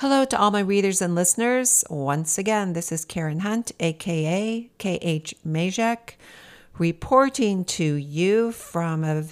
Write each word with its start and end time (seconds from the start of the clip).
Hello 0.00 0.26
to 0.26 0.38
all 0.38 0.50
my 0.50 0.60
readers 0.60 1.00
and 1.00 1.14
listeners. 1.14 1.82
Once 1.88 2.36
again, 2.36 2.74
this 2.74 2.92
is 2.92 3.06
Karen 3.06 3.40
Hunt, 3.40 3.72
aka 3.80 4.68
KH 4.78 5.32
Mezek, 5.42 6.16
reporting 6.76 7.64
to 7.64 7.94
you 7.94 8.52
from 8.52 9.04
a 9.04 9.24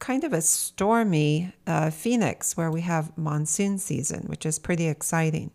kind 0.00 0.22
of 0.22 0.34
a 0.34 0.42
stormy 0.42 1.54
uh, 1.66 1.88
Phoenix 1.88 2.58
where 2.58 2.70
we 2.70 2.82
have 2.82 3.16
monsoon 3.16 3.78
season, 3.78 4.24
which 4.26 4.44
is 4.44 4.58
pretty 4.58 4.86
exciting. 4.86 5.50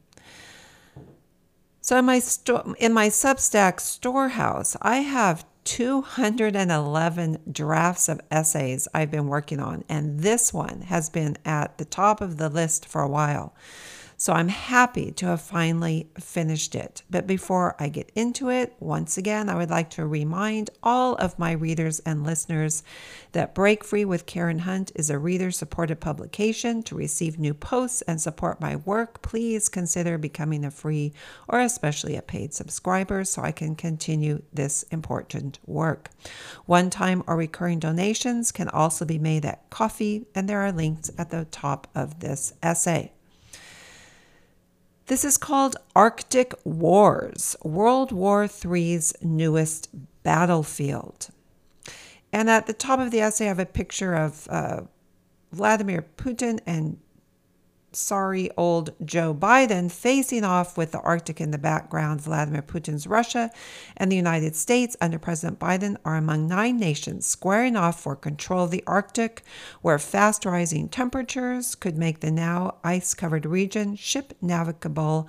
So 1.79 1.99
in 1.99 2.05
my 2.05 2.17
sto- 2.17 2.73
in 2.79 2.93
my 2.93 3.09
Substack 3.09 3.79
storehouse, 3.79 4.75
I 4.81 5.01
have 5.01 5.45
211 5.65 7.37
drafts 7.51 8.09
of 8.09 8.21
essays 8.31 8.87
I've 8.91 9.11
been 9.11 9.27
working 9.27 9.59
on, 9.59 9.83
and 9.87 10.21
this 10.21 10.51
one 10.51 10.81
has 10.87 11.11
been 11.11 11.37
at 11.45 11.77
the 11.77 11.85
top 11.85 12.21
of 12.21 12.37
the 12.37 12.49
list 12.49 12.87
for 12.87 13.03
a 13.03 13.07
while. 13.07 13.53
So 14.19 14.33
I'm 14.33 14.47
happy 14.47 15.11
to 15.11 15.27
have 15.27 15.41
finally 15.41 16.09
finished 16.19 16.73
it. 16.73 17.03
But 17.07 17.27
before 17.27 17.75
I 17.77 17.87
get 17.89 18.11
into 18.15 18.49
it, 18.49 18.73
once 18.79 19.15
again, 19.15 19.47
I 19.47 19.55
would 19.55 19.69
like 19.69 19.91
to 19.91 20.07
remind 20.07 20.71
all 20.81 21.13
of 21.15 21.37
my 21.37 21.51
readers 21.51 21.99
and 21.99 22.25
listeners 22.25 22.81
that 23.33 23.53
Break 23.53 23.83
Free 23.83 24.05
with 24.05 24.25
Karen 24.25 24.59
Hunt 24.59 24.91
is 24.95 25.11
a 25.11 25.19
reader 25.19 25.51
supported 25.51 25.99
publication. 25.99 26.81
To 26.83 26.95
receive 26.95 27.37
new 27.37 27.53
posts 27.53 28.01
and 28.01 28.19
support 28.19 28.59
my 28.59 28.77
work, 28.77 29.21
please 29.21 29.69
consider 29.69 30.17
becoming 30.17 30.65
a 30.65 30.71
free 30.71 31.13
or 31.47 31.59
especially 31.59 32.15
a 32.15 32.23
paid 32.23 32.55
subscriber 32.55 33.23
so 33.23 33.43
I 33.43 33.51
can 33.51 33.75
continue 33.75 34.41
this 34.51 34.81
important 34.89 35.59
work. 35.67 36.09
One 36.65 36.89
time 36.89 37.23
or 37.27 37.37
recurring 37.37 37.77
donations 37.77 38.51
can 38.51 38.67
also 38.69 39.05
be 39.05 39.19
made 39.19 39.45
at 39.45 39.69
Ko-fi, 39.69 40.25
and 40.33 40.49
there 40.49 40.61
are 40.61 40.71
links 40.71 41.11
at 41.19 41.29
the 41.29 41.45
top 41.45 41.87
of 41.93 42.19
this 42.19 42.53
essay. 42.63 43.11
This 45.07 45.23
is 45.23 45.37
called 45.37 45.77
Arctic 45.95 46.53
Wars, 46.65 47.55
World 47.63 48.11
War 48.11 48.43
III's 48.43 49.13
newest 49.21 49.89
battlefield. 50.23 51.29
And 52.33 52.49
at 52.49 52.67
the 52.67 52.73
top 52.73 52.99
of 52.99 53.11
the 53.11 53.21
essay, 53.21 53.45
I 53.45 53.47
have 53.47 53.59
a 53.59 53.65
picture 53.65 54.13
of 54.13 54.49
uh, 54.49 54.81
Vladimir 55.53 56.05
Putin 56.17 56.59
and 56.65 56.99
sorry 57.97 58.49
old 58.55 58.93
Joe 59.03 59.33
Biden 59.33 59.91
facing 59.91 60.43
off 60.43 60.77
with 60.77 60.91
the 60.91 61.01
Arctic 61.01 61.41
in 61.41 61.51
the 61.51 61.57
background. 61.57 62.21
Vladimir 62.21 62.61
Putin's 62.61 63.07
Russia 63.07 63.51
and 63.95 64.11
the 64.11 64.15
United 64.15 64.55
States 64.55 64.95
under 65.01 65.19
President 65.19 65.59
Biden 65.59 65.97
are 66.05 66.15
among 66.15 66.47
nine 66.47 66.77
nations 66.77 67.25
squaring 67.25 67.75
off 67.75 67.99
for 67.99 68.15
control 68.15 68.65
of 68.65 68.71
the 68.71 68.83
Arctic, 68.85 69.43
where 69.81 69.99
fast 69.99 70.45
rising 70.45 70.89
temperatures 70.89 71.75
could 71.75 71.97
make 71.97 72.19
the 72.19 72.31
now 72.31 72.75
ice 72.83 73.13
covered 73.13 73.45
region 73.45 73.95
ship 73.95 74.33
navigable 74.41 75.27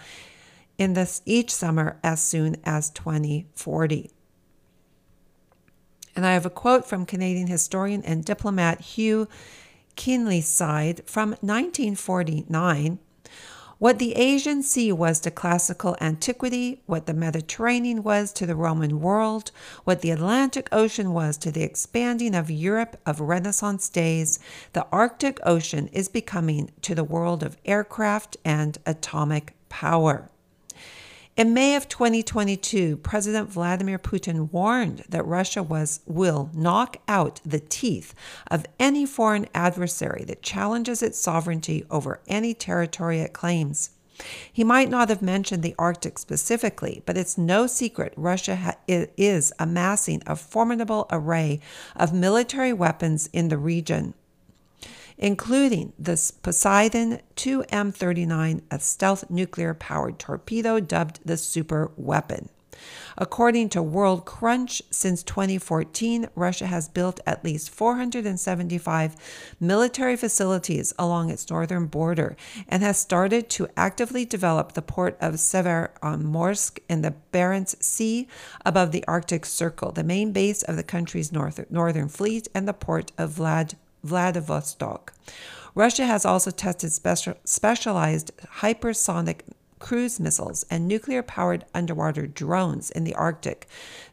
in 0.77 0.93
this 0.93 1.23
each 1.25 1.53
summer 1.53 1.99
as 2.05 2.23
soon 2.23 2.57
as 2.65 2.91
2040. 2.91 4.11
And 6.15 6.27
I 6.27 6.33
have 6.33 6.47
a 6.47 6.51
quote 6.51 6.85
from 6.85 7.07
Canadian 7.07 7.47
historian 7.47 8.03
and 8.03 8.25
diplomat 8.25 8.81
Hugh 8.81 9.29
Keenleyside 9.99 11.07
from 11.07 11.31
1949 11.43 12.99
what 13.79 14.01
the 14.01 14.17
Aegean 14.17 14.65
Sea 14.65 14.91
was 14.91 15.21
to 15.21 15.31
classical 15.31 15.97
antiquity, 16.01 16.83
what 16.87 17.07
the 17.07 17.15
Mediterranean 17.15 18.03
was 18.03 18.33
to 18.33 18.45
the 18.45 18.57
Roman 18.57 19.01
world, 19.01 19.53
what 19.85 20.01
the 20.01 20.11
Atlantic 20.11 20.69
Ocean 20.73 21.13
was 21.13 21.37
to 21.39 21.53
the 21.53 21.63
expanding 21.63 22.35
of 22.35 22.51
Europe 22.51 23.01
of 23.07 23.21
Renaissance 23.21 23.89
days, 23.89 24.41
the 24.73 24.85
Arctic 24.91 25.39
Ocean 25.45 25.87
is 25.93 26.09
becoming 26.09 26.73
to 26.83 26.95
the 26.97 27.05
world 27.05 27.45
of 27.45 27.57
aircraft 27.65 28.37
and 28.45 28.79
atomic 28.85 29.55
power. 29.69 30.29
In 31.39 31.55
May 31.55 31.77
of 31.77 31.87
2022, 31.87 32.97
President 32.97 33.49
Vladimir 33.49 33.97
Putin 33.97 34.51
warned 34.51 35.05
that 35.09 35.25
Russia 35.25 35.63
was 35.63 36.01
will 36.05 36.51
knock 36.53 36.97
out 37.07 37.41
the 37.47 37.61
teeth 37.61 38.13
of 38.51 38.67
any 38.81 39.07
foreign 39.07 39.47
adversary 39.55 40.25
that 40.25 40.43
challenges 40.43 41.01
its 41.01 41.17
sovereignty 41.17 41.85
over 41.93 42.19
any 42.27 42.55
territory 42.55 43.21
it 43.21 43.35
claims. 43.35 43.91
He 44.53 44.65
might 44.65 44.91
not 44.91 45.11
have 45.11 45.23
mentioned 45.23 45.63
the 45.63 45.77
Arctic 45.79 46.19
specifically, 46.19 47.05
but 47.07 47.17
it's 47.17 47.39
no 47.39 47.69
secret 47.69 48.15
Russia 48.17 48.57
ha- 48.57 48.75
is 48.89 49.53
amassing 49.61 50.25
a 50.27 50.35
formidable 50.35 51.07
array 51.13 51.61
of 51.95 52.13
military 52.13 52.73
weapons 52.73 53.29
in 53.33 53.47
the 53.47 53.59
region 53.59 54.15
including 55.19 55.93
the 55.99 56.33
Poseidon 56.43 57.21
2M39, 57.37 58.63
a 58.71 58.79
stealth 58.79 59.29
nuclear 59.29 59.75
powered 59.75 60.19
torpedo 60.19 60.81
dubbed 60.81 61.21
the 61.25 61.37
super 61.37 61.91
weapon. 61.97 62.49
According 63.17 63.71
to 63.71 63.83
World 63.83 64.25
Crunch, 64.25 64.83
since 64.91 65.23
2014, 65.25 66.29
Russia 66.35 66.67
has 66.67 66.89
built 66.89 67.21
at 67.27 67.45
least 67.45 67.71
475 67.71 69.17
military 69.59 70.17
facilities 70.17 70.95
along 70.99 71.31
its 71.31 71.51
northern 71.51 71.87
border 71.87 72.37
and 72.69 72.83
has 72.83 72.99
started 72.99 73.51
to 73.51 73.69
actively 73.77 74.25
develop 74.25 74.73
the 74.73 74.83
port 74.83 75.17
of 75.21 75.35
Severomorsk 75.35 76.79
in 76.89 77.03
the 77.03 77.15
Barents 77.33 77.83
Sea 77.83 78.29
above 78.65 78.93
the 78.93 79.05
Arctic 79.09 79.45
Circle, 79.45 79.93
the 79.93 80.05
main 80.05 80.33
base 80.33 80.63
of 80.63 80.77
the 80.77 80.85
country's 80.85 81.33
north, 81.33 81.61
northern 81.71 82.09
fleet, 82.09 82.47
and 82.55 82.69
the 82.69 82.73
port 82.73 83.11
of 83.19 83.33
Vlad 83.33 83.75
Vladivostok. 84.03 85.13
Russia 85.75 86.07
has 86.07 86.25
also 86.25 86.51
tested 86.51 86.93
special, 86.93 87.35
specialized 87.45 88.33
hypersonic 88.61 89.41
cruise 89.79 90.19
missiles, 90.19 90.65
and 90.71 90.89
nuclear 90.89 91.23
powered 91.23 91.65
underwater 91.73 92.27
drones 92.27 92.91
in 92.91 93.05
the 93.05 93.15
Arctic. 93.15 93.69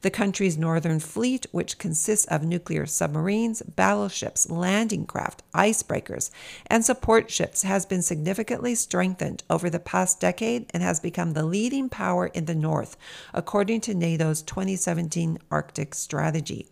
The 0.05 0.11
country's 0.11 0.55
northern 0.55 0.99
fleet, 0.99 1.47
which 1.51 1.79
consists 1.79 2.27
of 2.27 2.43
nuclear 2.43 2.85
submarines, 2.85 3.63
battleships, 3.63 4.51
landing 4.51 5.07
craft, 5.07 5.41
icebreakers, 5.51 6.29
and 6.67 6.85
support 6.85 7.31
ships, 7.31 7.63
has 7.63 7.87
been 7.87 8.03
significantly 8.03 8.75
strengthened 8.75 9.41
over 9.49 9.67
the 9.67 9.79
past 9.79 10.19
decade 10.19 10.69
and 10.75 10.83
has 10.83 10.99
become 10.99 11.33
the 11.33 11.43
leading 11.43 11.89
power 11.89 12.27
in 12.27 12.45
the 12.45 12.53
north, 12.53 12.97
according 13.33 13.81
to 13.81 13.95
NATO's 13.95 14.43
2017 14.43 15.39
Arctic 15.49 15.95
strategy. 15.95 16.67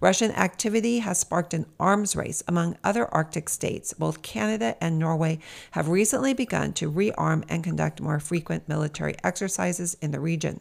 Russian 0.00 0.30
activity 0.30 1.00
has 1.00 1.18
sparked 1.18 1.52
an 1.52 1.66
arms 1.78 2.16
race 2.16 2.42
among 2.48 2.78
other 2.82 3.06
Arctic 3.14 3.50
states. 3.50 3.92
Both 3.92 4.22
Canada 4.22 4.78
and 4.80 4.98
Norway 4.98 5.40
have 5.72 5.90
recently 5.90 6.32
begun 6.32 6.72
to 6.72 6.90
rearm 6.90 7.44
and 7.50 7.62
conduct 7.62 8.00
more 8.00 8.18
frequent 8.18 8.66
military 8.66 9.14
exercises 9.22 9.94
in 10.00 10.10
the 10.10 10.20
region. 10.20 10.60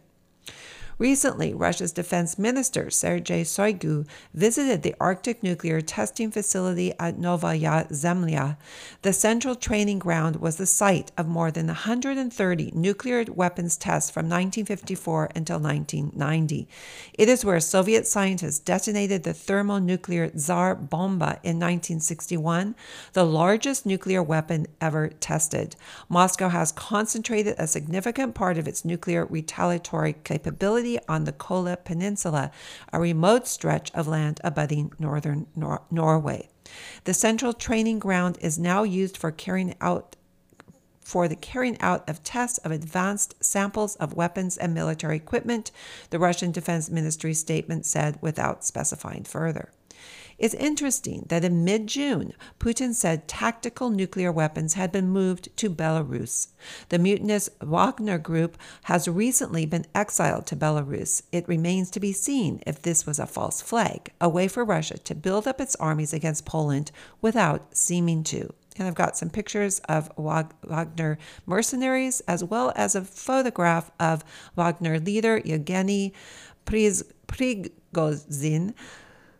Recently, 0.99 1.53
Russia's 1.53 1.91
defense 1.91 2.39
minister 2.39 2.89
Sergei 2.89 3.43
Shoigu 3.43 4.07
visited 4.33 4.81
the 4.81 4.95
Arctic 4.99 5.43
nuclear 5.43 5.79
testing 5.79 6.31
facility 6.31 6.91
at 6.99 7.19
Novaya 7.19 7.85
Zemlya. 7.91 8.57
The 9.03 9.13
central 9.13 9.53
training 9.53 9.99
ground 9.99 10.37
was 10.37 10.55
the 10.55 10.65
site 10.65 11.11
of 11.15 11.27
more 11.27 11.51
than 11.51 11.67
130 11.67 12.71
nuclear 12.73 13.25
weapons 13.29 13.77
tests 13.77 14.09
from 14.09 14.25
1954 14.25 15.29
until 15.35 15.59
1990. 15.59 16.67
It 17.13 17.29
is 17.29 17.45
where 17.45 17.59
Soviet 17.59 18.07
scientists 18.07 18.57
detonated 18.57 19.21
the 19.21 19.33
thermonuclear 19.33 20.31
Tsar 20.31 20.73
Bomba 20.73 21.39
in 21.43 21.59
1961, 21.59 22.73
the 23.13 23.23
largest 23.23 23.85
nuclear 23.85 24.23
weapon 24.23 24.65
ever 24.81 25.09
tested. 25.09 25.75
Moscow 26.09 26.49
has 26.49 26.71
concentrated 26.71 27.53
a 27.59 27.67
significant 27.67 28.33
part 28.33 28.57
of 28.57 28.67
its 28.67 28.83
nuclear 28.83 29.25
retaliatory 29.25 30.15
capability 30.23 30.86
on 31.07 31.25
the 31.25 31.31
Kola 31.31 31.75
Peninsula, 31.77 32.51
a 32.93 32.99
remote 32.99 33.47
stretch 33.47 33.91
of 33.93 34.07
land 34.07 34.39
abutting 34.43 34.93
northern 34.99 35.47
Nor- 35.55 35.83
Norway. 35.91 36.49
The 37.03 37.13
central 37.13 37.53
training 37.53 37.99
ground 37.99 38.37
is 38.41 38.59
now 38.59 38.83
used 38.83 39.17
for 39.17 39.31
carrying 39.31 39.75
out 39.81 40.15
for 41.01 41.29
the 41.29 41.37
carrying 41.37 41.79
out 41.79 42.07
of 42.09 42.21
tests 42.21 42.57
of 42.59 42.71
advanced 42.71 43.33
samples 43.41 43.95
of 43.95 44.13
weapons 44.13 44.57
and 44.57 44.73
military 44.73 45.15
equipment, 45.15 45.71
the 46.09 46.19
Russian 46.19 46.51
Defense 46.51 46.89
Ministry 46.89 47.33
statement 47.33 47.85
said 47.85 48.17
without 48.21 48.65
specifying 48.65 49.23
further. 49.23 49.71
It's 50.37 50.53
interesting 50.53 51.25
that 51.29 51.43
in 51.43 51.63
mid 51.63 51.87
June, 51.87 52.33
Putin 52.59 52.93
said 52.93 53.27
tactical 53.27 53.89
nuclear 53.89 54.31
weapons 54.31 54.75
had 54.75 54.91
been 54.91 55.09
moved 55.09 55.49
to 55.57 55.69
Belarus. 55.69 56.49
The 56.89 56.99
mutinous 56.99 57.49
Wagner 57.61 58.19
group 58.19 58.55
has 58.83 59.07
recently 59.07 59.65
been 59.65 59.85
exiled 59.95 60.45
to 60.47 60.55
Belarus. 60.55 61.23
It 61.31 61.47
remains 61.47 61.89
to 61.91 61.99
be 61.99 62.13
seen 62.13 62.61
if 62.67 62.83
this 62.83 63.05
was 63.05 63.17
a 63.17 63.25
false 63.25 63.61
flag, 63.61 64.11
a 64.21 64.29
way 64.29 64.47
for 64.47 64.63
Russia 64.63 64.99
to 64.99 65.15
build 65.15 65.47
up 65.47 65.59
its 65.59 65.75
armies 65.77 66.13
against 66.13 66.45
Poland 66.45 66.91
without 67.19 67.75
seeming 67.75 68.23
to. 68.25 68.53
And 68.77 68.87
I've 68.87 68.93
got 68.93 69.17
some 69.17 69.31
pictures 69.31 69.79
of 69.89 70.11
Wagner 70.17 71.17
mercenaries 71.47 72.21
as 72.27 72.43
well 72.43 72.71
as 72.75 72.93
a 72.93 73.01
photograph 73.01 73.89
of 73.99 74.23
Wagner 74.55 74.99
leader 74.99 75.41
Yevgeny 75.43 76.13
Prigozhin 76.67 77.15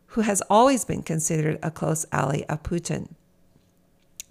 who 0.08 0.22
has 0.22 0.42
always 0.50 0.86
been 0.86 1.04
considered 1.04 1.60
a 1.62 1.72
close 1.72 2.06
ally 2.12 2.42
of 2.50 2.64
Putin. 2.64 3.10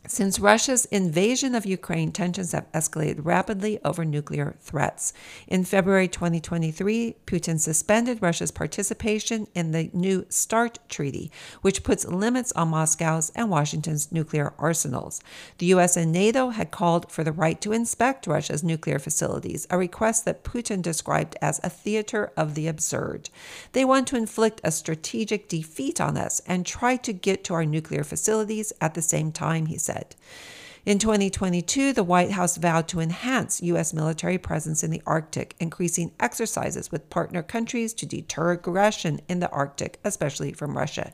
Since 0.08 0.38
Russia's 0.38 0.84
invasion 0.86 1.56
of 1.56 1.66
Ukraine, 1.66 2.12
tensions 2.12 2.52
have 2.52 2.70
escalated 2.70 3.24
rapidly 3.24 3.80
over 3.84 4.04
nuclear 4.04 4.54
threats. 4.60 5.12
In 5.48 5.64
February 5.64 6.06
2023, 6.06 7.16
Putin 7.26 7.58
suspended 7.58 8.22
Russia's 8.22 8.52
participation 8.52 9.48
in 9.52 9.72
the 9.72 9.90
new 9.92 10.24
START 10.28 10.78
treaty, 10.88 11.32
which 11.60 11.82
puts 11.82 12.06
limits 12.06 12.52
on 12.52 12.68
Moscow's 12.68 13.30
and 13.30 13.50
Washington's 13.50 14.12
nuclear 14.12 14.52
arsenals. 14.58 15.20
The 15.58 15.66
US 15.66 15.96
and 15.96 16.12
NATO 16.12 16.50
had 16.50 16.70
called 16.70 17.10
for 17.10 17.24
the 17.24 17.32
right 17.32 17.60
to 17.62 17.72
inspect 17.72 18.28
Russia's 18.28 18.62
nuclear 18.62 19.00
facilities, 19.00 19.66
a 19.70 19.78
request 19.78 20.24
that 20.24 20.44
Putin 20.44 20.82
described 20.82 21.36
as 21.42 21.60
a 21.64 21.70
theater 21.70 22.30
of 22.36 22.54
the 22.54 22.68
absurd. 22.68 23.28
They 23.72 23.84
want 23.84 24.06
to 24.08 24.16
inflict 24.16 24.60
a 24.62 24.70
strategic 24.70 25.48
defeat 25.48 26.00
on 26.00 26.16
us 26.16 26.40
and 26.46 26.64
try 26.64 26.94
to 26.98 27.12
get 27.12 27.42
to 27.44 27.54
our 27.54 27.64
nuclear 27.64 28.04
facilities 28.04 28.72
at 28.80 28.94
the 28.94 29.02
same 29.02 29.32
time, 29.32 29.66
he 29.66 29.78
said 29.78 29.95
said. 29.96 30.14
In 30.86 31.00
2022, 31.00 31.94
the 31.94 32.04
White 32.04 32.30
House 32.30 32.56
vowed 32.56 32.86
to 32.86 33.00
enhance 33.00 33.60
U.S. 33.60 33.92
military 33.92 34.38
presence 34.38 34.84
in 34.84 34.92
the 34.92 35.02
Arctic, 35.04 35.56
increasing 35.58 36.12
exercises 36.20 36.92
with 36.92 37.10
partner 37.10 37.42
countries 37.42 37.92
to 37.94 38.06
deter 38.06 38.52
aggression 38.52 39.20
in 39.28 39.40
the 39.40 39.50
Arctic, 39.50 39.98
especially 40.04 40.52
from 40.52 40.76
Russia. 40.76 41.12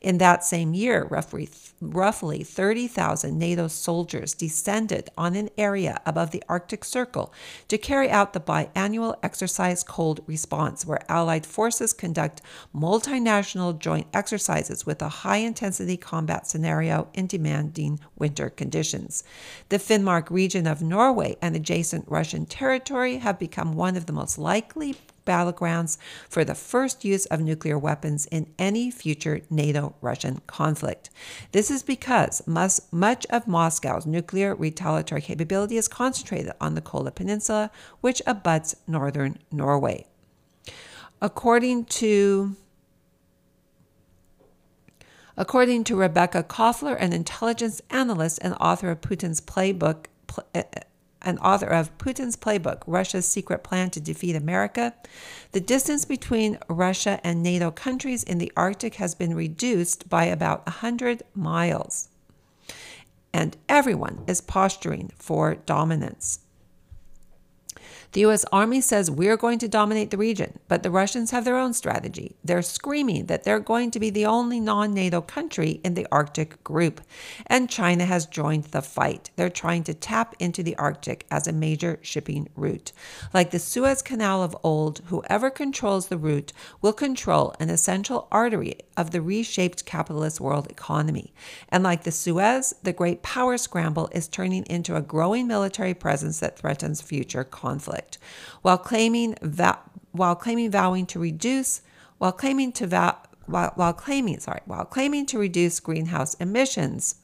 In 0.00 0.16
that 0.16 0.42
same 0.42 0.72
year, 0.72 1.06
roughly, 1.10 1.50
roughly 1.82 2.42
30,000 2.42 3.38
NATO 3.38 3.68
soldiers 3.68 4.32
descended 4.32 5.10
on 5.18 5.36
an 5.36 5.50
area 5.58 6.00
above 6.06 6.30
the 6.30 6.42
Arctic 6.48 6.82
Circle 6.82 7.30
to 7.68 7.76
carry 7.76 8.08
out 8.08 8.32
the 8.32 8.40
biannual 8.40 9.16
exercise 9.22 9.84
Cold 9.84 10.22
Response, 10.26 10.86
where 10.86 11.04
Allied 11.10 11.44
forces 11.44 11.92
conduct 11.92 12.40
multinational 12.74 13.78
joint 13.78 14.06
exercises 14.14 14.86
with 14.86 15.02
a 15.02 15.10
high 15.10 15.36
intensity 15.36 15.98
combat 15.98 16.46
scenario 16.46 17.08
in 17.12 17.26
demanding 17.26 18.00
winter 18.16 18.48
conditions. 18.48 19.09
The 19.68 19.78
Finnmark 19.78 20.30
region 20.30 20.66
of 20.66 20.82
Norway 20.82 21.36
and 21.42 21.54
adjacent 21.54 22.04
Russian 22.08 22.46
territory 22.46 23.18
have 23.18 23.38
become 23.38 23.74
one 23.74 23.96
of 23.96 24.06
the 24.06 24.12
most 24.12 24.38
likely 24.38 24.96
battlegrounds 25.26 25.98
for 26.28 26.44
the 26.44 26.54
first 26.54 27.04
use 27.04 27.26
of 27.26 27.40
nuclear 27.40 27.78
weapons 27.78 28.26
in 28.26 28.52
any 28.58 28.90
future 28.90 29.42
NATO 29.50 29.94
Russian 30.00 30.40
conflict. 30.46 31.10
This 31.52 31.70
is 31.70 31.82
because 31.82 32.42
much 32.46 33.26
of 33.26 33.46
Moscow's 33.46 34.06
nuclear 34.06 34.54
retaliatory 34.54 35.20
capability 35.22 35.76
is 35.76 35.88
concentrated 35.88 36.52
on 36.60 36.74
the 36.74 36.80
Kola 36.80 37.10
Peninsula, 37.10 37.70
which 38.00 38.22
abuts 38.26 38.74
northern 38.86 39.38
Norway. 39.52 40.06
According 41.22 41.84
to 41.84 42.56
According 45.40 45.84
to 45.84 45.96
Rebecca 45.96 46.42
Koffler, 46.42 46.98
an 47.00 47.14
intelligence 47.14 47.80
analyst 47.88 48.40
and 48.42 48.52
author 48.60 48.90
of 48.90 49.00
Putin's 49.00 49.40
playbook, 49.40 50.04
eh, 50.54 50.64
eh, 50.70 50.80
an 51.22 51.38
author 51.38 51.68
of 51.68 51.96
Putin's 51.96 52.36
Playbook, 52.36 52.82
Russia's 52.86 53.26
Secret 53.26 53.64
Plan 53.64 53.88
to 53.90 54.00
Defeat 54.00 54.36
America, 54.36 54.92
the 55.52 55.60
distance 55.60 56.04
between 56.04 56.58
Russia 56.68 57.20
and 57.24 57.42
NATO 57.42 57.70
countries 57.70 58.22
in 58.22 58.36
the 58.36 58.52
Arctic 58.54 58.96
has 58.96 59.14
been 59.14 59.34
reduced 59.34 60.10
by 60.10 60.26
about 60.26 60.66
100 60.66 61.22
miles. 61.34 62.10
And 63.32 63.56
everyone 63.66 64.22
is 64.26 64.42
posturing 64.42 65.10
for 65.16 65.54
dominance. 65.54 66.40
The 68.12 68.22
U.S. 68.22 68.44
Army 68.50 68.80
says 68.80 69.08
we're 69.08 69.36
going 69.36 69.60
to 69.60 69.68
dominate 69.68 70.10
the 70.10 70.16
region, 70.16 70.58
but 70.66 70.82
the 70.82 70.90
Russians 70.90 71.30
have 71.30 71.44
their 71.44 71.56
own 71.56 71.72
strategy. 71.72 72.34
They're 72.42 72.60
screaming 72.60 73.26
that 73.26 73.44
they're 73.44 73.60
going 73.60 73.92
to 73.92 74.00
be 74.00 74.10
the 74.10 74.26
only 74.26 74.58
non 74.58 74.92
NATO 74.92 75.20
country 75.20 75.80
in 75.84 75.94
the 75.94 76.08
Arctic 76.10 76.62
group, 76.64 77.02
and 77.46 77.70
China 77.70 78.04
has 78.04 78.26
joined 78.26 78.64
the 78.64 78.82
fight. 78.82 79.30
They're 79.36 79.48
trying 79.48 79.84
to 79.84 79.94
tap 79.94 80.34
into 80.40 80.64
the 80.64 80.76
Arctic 80.76 81.24
as 81.30 81.46
a 81.46 81.52
major 81.52 82.00
shipping 82.02 82.48
route. 82.56 82.90
Like 83.32 83.52
the 83.52 83.60
Suez 83.60 84.02
Canal 84.02 84.42
of 84.42 84.56
old, 84.64 85.02
whoever 85.06 85.48
controls 85.48 86.08
the 86.08 86.18
route 86.18 86.52
will 86.82 86.92
control 86.92 87.54
an 87.60 87.70
essential 87.70 88.26
artery 88.32 88.74
of 88.96 89.12
the 89.12 89.22
reshaped 89.22 89.86
capitalist 89.86 90.40
world 90.40 90.68
economy. 90.68 91.32
And 91.68 91.84
like 91.84 92.02
the 92.02 92.10
Suez, 92.10 92.74
the 92.82 92.92
great 92.92 93.22
power 93.22 93.56
scramble 93.56 94.08
is 94.10 94.26
turning 94.26 94.64
into 94.64 94.96
a 94.96 95.00
growing 95.00 95.46
military 95.46 95.94
presence 95.94 96.40
that 96.40 96.58
threatens 96.58 97.00
future 97.00 97.44
conflict 97.44 97.99
conflict, 98.00 98.18
while 98.62 98.78
claiming 98.78 99.34
while 100.12 100.34
claiming 100.34 100.70
vowing 100.70 101.06
to 101.06 101.18
reduce 101.18 101.82
while 102.18 102.32
claiming 102.32 102.72
to 102.72 102.86
vow, 102.86 103.16
while, 103.46 103.72
while 103.76 103.92
claiming 103.92 104.40
sorry 104.40 104.60
while 104.66 104.84
claiming 104.84 105.26
to 105.26 105.38
reduce 105.38 105.80
greenhouse 105.80 106.34
emissions. 106.34 107.16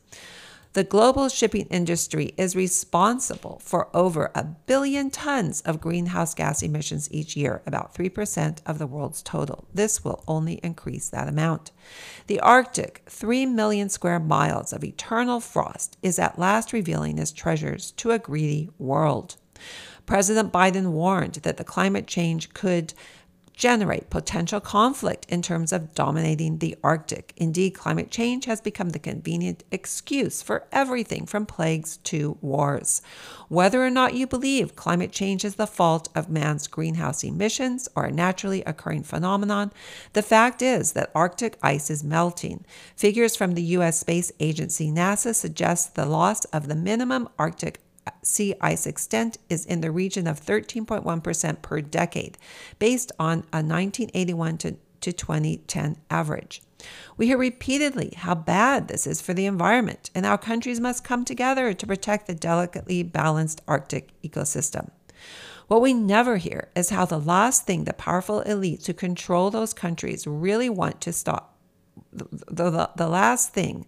The 0.72 0.84
global 0.84 1.30
shipping 1.30 1.66
industry 1.70 2.34
is 2.36 2.54
responsible 2.54 3.62
for 3.64 3.88
over 3.96 4.30
a 4.34 4.44
billion 4.44 5.08
tons 5.08 5.62
of 5.62 5.80
greenhouse 5.80 6.34
gas 6.34 6.62
emissions 6.62 7.08
each 7.10 7.34
year, 7.34 7.62
about 7.64 7.94
3% 7.94 8.58
of 8.66 8.78
the 8.78 8.86
world's 8.86 9.22
total. 9.22 9.66
This 9.72 10.04
will 10.04 10.22
only 10.28 10.60
increase 10.62 11.08
that 11.08 11.28
amount. 11.28 11.70
The 12.26 12.40
Arctic, 12.40 13.04
3 13.08 13.46
million 13.46 13.88
square 13.88 14.20
miles 14.20 14.74
of 14.74 14.84
eternal 14.84 15.40
frost, 15.40 15.96
is 16.02 16.18
at 16.18 16.38
last 16.38 16.74
revealing 16.74 17.18
its 17.18 17.32
treasures 17.32 17.92
to 17.92 18.10
a 18.10 18.18
greedy 18.18 18.68
world. 18.78 19.36
President 20.06 20.52
Biden 20.52 20.92
warned 20.92 21.34
that 21.42 21.56
the 21.56 21.64
climate 21.64 22.06
change 22.06 22.54
could 22.54 22.94
generate 23.56 24.10
potential 24.10 24.60
conflict 24.60 25.24
in 25.30 25.40
terms 25.40 25.72
of 25.72 25.94
dominating 25.94 26.58
the 26.58 26.76
Arctic. 26.84 27.32
Indeed, 27.38 27.70
climate 27.70 28.10
change 28.10 28.44
has 28.44 28.60
become 28.60 28.90
the 28.90 28.98
convenient 28.98 29.64
excuse 29.72 30.42
for 30.42 30.66
everything 30.70 31.24
from 31.24 31.46
plagues 31.46 31.96
to 32.04 32.36
wars. 32.42 33.00
Whether 33.48 33.82
or 33.84 33.88
not 33.88 34.12
you 34.12 34.26
believe 34.26 34.76
climate 34.76 35.10
change 35.10 35.42
is 35.42 35.54
the 35.54 35.66
fault 35.66 36.10
of 36.14 36.28
man's 36.28 36.66
greenhouse 36.66 37.24
emissions 37.24 37.88
or 37.96 38.04
a 38.04 38.12
naturally 38.12 38.62
occurring 38.64 39.04
phenomenon, 39.04 39.72
the 40.12 40.22
fact 40.22 40.60
is 40.60 40.92
that 40.92 41.10
Arctic 41.14 41.56
ice 41.62 41.88
is 41.88 42.04
melting. 42.04 42.62
Figures 42.94 43.36
from 43.36 43.54
the 43.54 43.62
U.S. 43.62 43.98
Space 43.98 44.30
Agency 44.38 44.90
NASA 44.90 45.34
suggest 45.34 45.94
the 45.94 46.04
loss 46.04 46.44
of 46.46 46.68
the 46.68 46.76
minimum 46.76 47.26
Arctic 47.38 47.80
sea 48.22 48.54
ice 48.60 48.86
extent 48.86 49.38
is 49.48 49.64
in 49.66 49.80
the 49.80 49.90
region 49.90 50.26
of 50.26 50.40
13.1% 50.40 51.62
per 51.62 51.80
decade, 51.80 52.38
based 52.78 53.12
on 53.18 53.38
a 53.52 53.62
1981 53.62 54.58
to, 54.58 54.76
to 55.00 55.12
2010 55.12 55.96
average. 56.10 56.62
We 57.16 57.26
hear 57.26 57.38
repeatedly 57.38 58.12
how 58.16 58.34
bad 58.34 58.88
this 58.88 59.06
is 59.06 59.20
for 59.20 59.34
the 59.34 59.46
environment 59.46 60.10
and 60.14 60.26
how 60.26 60.36
countries 60.36 60.80
must 60.80 61.04
come 61.04 61.24
together 61.24 61.72
to 61.72 61.86
protect 61.86 62.26
the 62.26 62.34
delicately 62.34 63.02
balanced 63.02 63.62
Arctic 63.66 64.10
ecosystem. 64.22 64.90
What 65.68 65.82
we 65.82 65.94
never 65.94 66.36
hear 66.36 66.68
is 66.76 66.90
how 66.90 67.06
the 67.06 67.18
last 67.18 67.66
thing 67.66 67.84
the 67.84 67.92
powerful 67.92 68.42
elites 68.46 68.86
who 68.86 68.94
control 68.94 69.50
those 69.50 69.74
countries 69.74 70.26
really 70.26 70.70
want 70.70 71.00
to 71.00 71.12
stop, 71.12 71.56
the, 72.12 72.26
the, 72.48 72.90
the 72.94 73.08
last 73.08 73.52
thing 73.52 73.86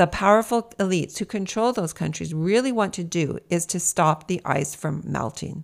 the 0.00 0.06
powerful 0.06 0.62
elites 0.78 1.18
who 1.18 1.26
control 1.26 1.74
those 1.74 1.92
countries 1.92 2.32
really 2.32 2.72
want 2.72 2.94
to 2.94 3.04
do 3.04 3.38
is 3.50 3.66
to 3.66 3.78
stop 3.78 4.28
the 4.28 4.40
ice 4.46 4.74
from 4.74 5.02
melting. 5.04 5.62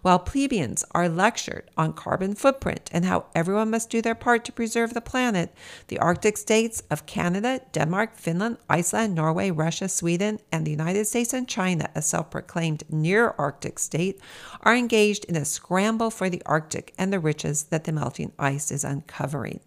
While 0.00 0.20
plebeians 0.20 0.86
are 0.92 1.06
lectured 1.06 1.70
on 1.76 1.92
carbon 1.92 2.34
footprint 2.34 2.88
and 2.94 3.04
how 3.04 3.26
everyone 3.34 3.68
must 3.68 3.90
do 3.90 4.00
their 4.00 4.14
part 4.14 4.42
to 4.46 4.52
preserve 4.52 4.94
the 4.94 5.02
planet, 5.02 5.54
the 5.88 5.98
Arctic 5.98 6.38
states 6.38 6.82
of 6.90 7.04
Canada, 7.04 7.60
Denmark, 7.72 8.16
Finland, 8.16 8.56
Iceland, 8.70 9.14
Norway, 9.14 9.50
Russia, 9.50 9.90
Sweden, 9.90 10.38
and 10.50 10.66
the 10.66 10.70
United 10.70 11.06
States 11.06 11.34
and 11.34 11.46
China, 11.46 11.90
a 11.94 12.00
self 12.00 12.30
proclaimed 12.30 12.84
near 12.88 13.34
Arctic 13.36 13.78
state, 13.78 14.18
are 14.62 14.74
engaged 14.74 15.26
in 15.26 15.36
a 15.36 15.44
scramble 15.44 16.10
for 16.10 16.30
the 16.30 16.42
Arctic 16.46 16.94
and 16.96 17.12
the 17.12 17.20
riches 17.20 17.64
that 17.64 17.84
the 17.84 17.92
melting 17.92 18.32
ice 18.38 18.70
is 18.70 18.82
uncovering. 18.82 19.60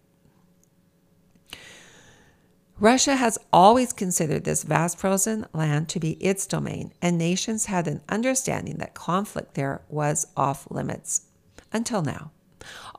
Russia 2.79 3.15
has 3.15 3.39
always 3.51 3.91
considered 3.91 4.43
this 4.43 4.61
vast 4.61 4.99
frozen 4.99 5.47
land 5.51 5.89
to 5.89 5.99
be 5.99 6.11
its 6.23 6.45
domain, 6.45 6.93
and 7.01 7.17
nations 7.17 7.65
had 7.65 7.87
an 7.87 8.01
understanding 8.07 8.77
that 8.77 8.93
conflict 8.93 9.55
there 9.55 9.81
was 9.89 10.27
off 10.37 10.69
limits. 10.69 11.23
Until 11.73 12.03
now. 12.03 12.29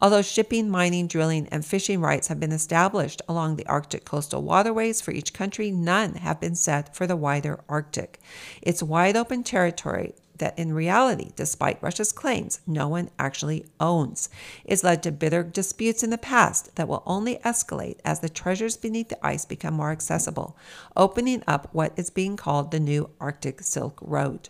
Although 0.03 0.23
shipping, 0.23 0.69
mining, 0.69 1.07
drilling, 1.07 1.47
and 1.53 1.65
fishing 1.65 2.01
rights 2.01 2.27
have 2.27 2.41
been 2.41 2.51
established 2.51 3.23
along 3.29 3.55
the 3.55 3.67
Arctic 3.67 4.05
coastal 4.05 4.43
waterways 4.43 5.01
for 5.01 5.13
each 5.13 5.33
country, 5.33 5.71
none 5.71 6.15
have 6.17 6.41
been 6.41 6.57
set 6.57 6.97
for 6.97 7.07
the 7.07 7.17
wider 7.17 7.61
Arctic. 7.69 8.19
Its 8.61 8.83
wide 8.83 9.17
open 9.17 9.45
territory 9.45 10.15
that 10.39 10.59
in 10.59 10.73
reality, 10.73 11.31
despite 11.37 11.83
Russia's 11.83 12.13
claims, 12.13 12.61
no 12.67 12.89
one 12.89 13.11
actually 13.19 13.67
owns. 13.79 14.29
It's 14.65 14.85
led 14.85 15.03
to 15.03 15.13
bitter 15.13 15.43
disputes 15.43 16.03
in 16.03 16.11
the 16.11 16.19
past 16.19 16.75
that 16.77 16.89
will 16.89 17.03
only 17.07 17.37
escalate 17.37 17.99
as 18.05 18.21
the 18.21 18.29
treasures 18.29 18.77
beneath 18.77 19.09
the 19.09 19.27
ice 19.27 19.45
become 19.45 19.75
more 19.75 19.91
accessible, 19.91 20.57
opening 20.97 21.43
up 21.47 21.69
what 21.73 21.93
is 21.97 22.11
being 22.11 22.37
called 22.37 22.71
the 22.71 22.81
new 22.81 23.11
Arctic 23.21 23.63
Silk 23.63 23.99
Road. 24.01 24.49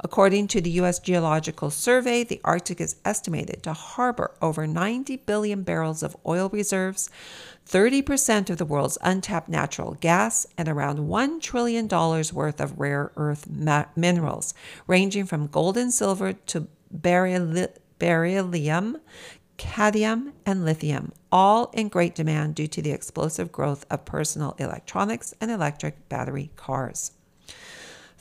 According 0.00 0.48
to 0.48 0.60
the 0.60 0.70
U.S. 0.70 0.98
Geological 0.98 1.70
Survey, 1.70 2.24
the 2.24 2.40
Arctic 2.44 2.80
is 2.80 2.96
estimated 3.04 3.62
to 3.62 3.72
harbor 3.72 4.32
over 4.40 4.66
90 4.66 5.16
billion 5.16 5.62
barrels 5.62 6.02
of 6.02 6.16
oil 6.26 6.48
reserves, 6.48 7.10
30% 7.68 8.50
of 8.50 8.58
the 8.58 8.64
world's 8.64 8.98
untapped 9.02 9.48
natural 9.48 9.94
gas, 9.94 10.46
and 10.58 10.68
around 10.68 10.98
$1 10.98 11.40
trillion 11.40 11.88
worth 11.88 12.60
of 12.60 12.78
rare 12.78 13.12
earth 13.16 13.48
ma- 13.48 13.84
minerals, 13.96 14.54
ranging 14.86 15.26
from 15.26 15.46
gold 15.46 15.76
and 15.76 15.92
silver 15.92 16.32
to 16.32 16.66
beryl- 16.90 17.68
beryllium, 17.98 18.98
cadmium, 19.56 20.32
and 20.44 20.64
lithium, 20.64 21.12
all 21.30 21.70
in 21.72 21.88
great 21.88 22.14
demand 22.14 22.54
due 22.54 22.66
to 22.66 22.82
the 22.82 22.90
explosive 22.90 23.52
growth 23.52 23.86
of 23.90 24.04
personal 24.04 24.56
electronics 24.58 25.32
and 25.40 25.50
electric 25.50 26.08
battery 26.08 26.50
cars. 26.56 27.12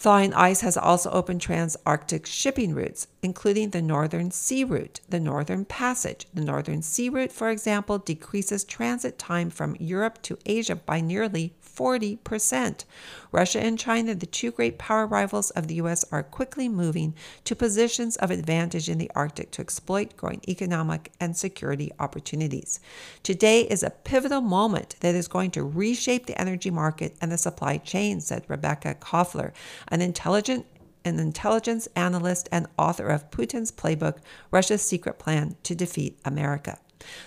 Thawing 0.01 0.33
ice 0.33 0.61
has 0.61 0.77
also 0.77 1.11
opened 1.11 1.41
trans-Arctic 1.41 2.25
shipping 2.25 2.73
routes, 2.73 3.05
including 3.21 3.69
the 3.69 3.83
Northern 3.83 4.31
Sea 4.31 4.63
Route, 4.63 4.99
the 5.07 5.19
Northern 5.19 5.63
Passage. 5.63 6.25
The 6.33 6.41
Northern 6.41 6.81
Sea 6.81 7.07
Route, 7.09 7.31
for 7.31 7.51
example, 7.51 7.99
decreases 7.99 8.63
transit 8.63 9.19
time 9.19 9.51
from 9.51 9.77
Europe 9.79 10.19
to 10.23 10.39
Asia 10.43 10.75
by 10.75 11.01
nearly 11.01 11.53
40%. 11.75 12.85
Russia 13.31 13.59
and 13.59 13.79
China, 13.79 14.13
the 14.15 14.25
two 14.25 14.51
great 14.51 14.77
power 14.77 15.05
rivals 15.05 15.49
of 15.51 15.67
the 15.67 15.75
U.S., 15.75 16.03
are 16.11 16.23
quickly 16.23 16.67
moving 16.67 17.13
to 17.45 17.55
positions 17.55 18.15
of 18.17 18.31
advantage 18.31 18.89
in 18.89 18.97
the 18.97 19.11
Arctic 19.15 19.51
to 19.51 19.61
exploit 19.61 20.17
growing 20.17 20.41
economic 20.47 21.11
and 21.19 21.35
security 21.35 21.91
opportunities. 21.99 22.79
Today 23.23 23.61
is 23.61 23.83
a 23.83 23.89
pivotal 23.89 24.41
moment 24.41 24.95
that 24.99 25.15
is 25.15 25.27
going 25.27 25.51
to 25.51 25.63
reshape 25.63 26.25
the 26.25 26.39
energy 26.39 26.69
market 26.69 27.15
and 27.21 27.31
the 27.31 27.37
supply 27.37 27.77
chain, 27.77 28.19
said 28.21 28.45
Rebecca 28.47 28.95
Koffler, 28.95 29.51
an 29.87 30.01
intelligent 30.01 30.65
an 31.03 31.19
intelligence 31.19 31.87
analyst 31.95 32.47
and 32.51 32.67
author 32.77 33.07
of 33.07 33.31
Putin's 33.31 33.71
Playbook 33.71 34.19
Russia's 34.51 34.83
Secret 34.83 35.17
Plan 35.17 35.55
to 35.63 35.73
Defeat 35.73 36.19
America. 36.23 36.77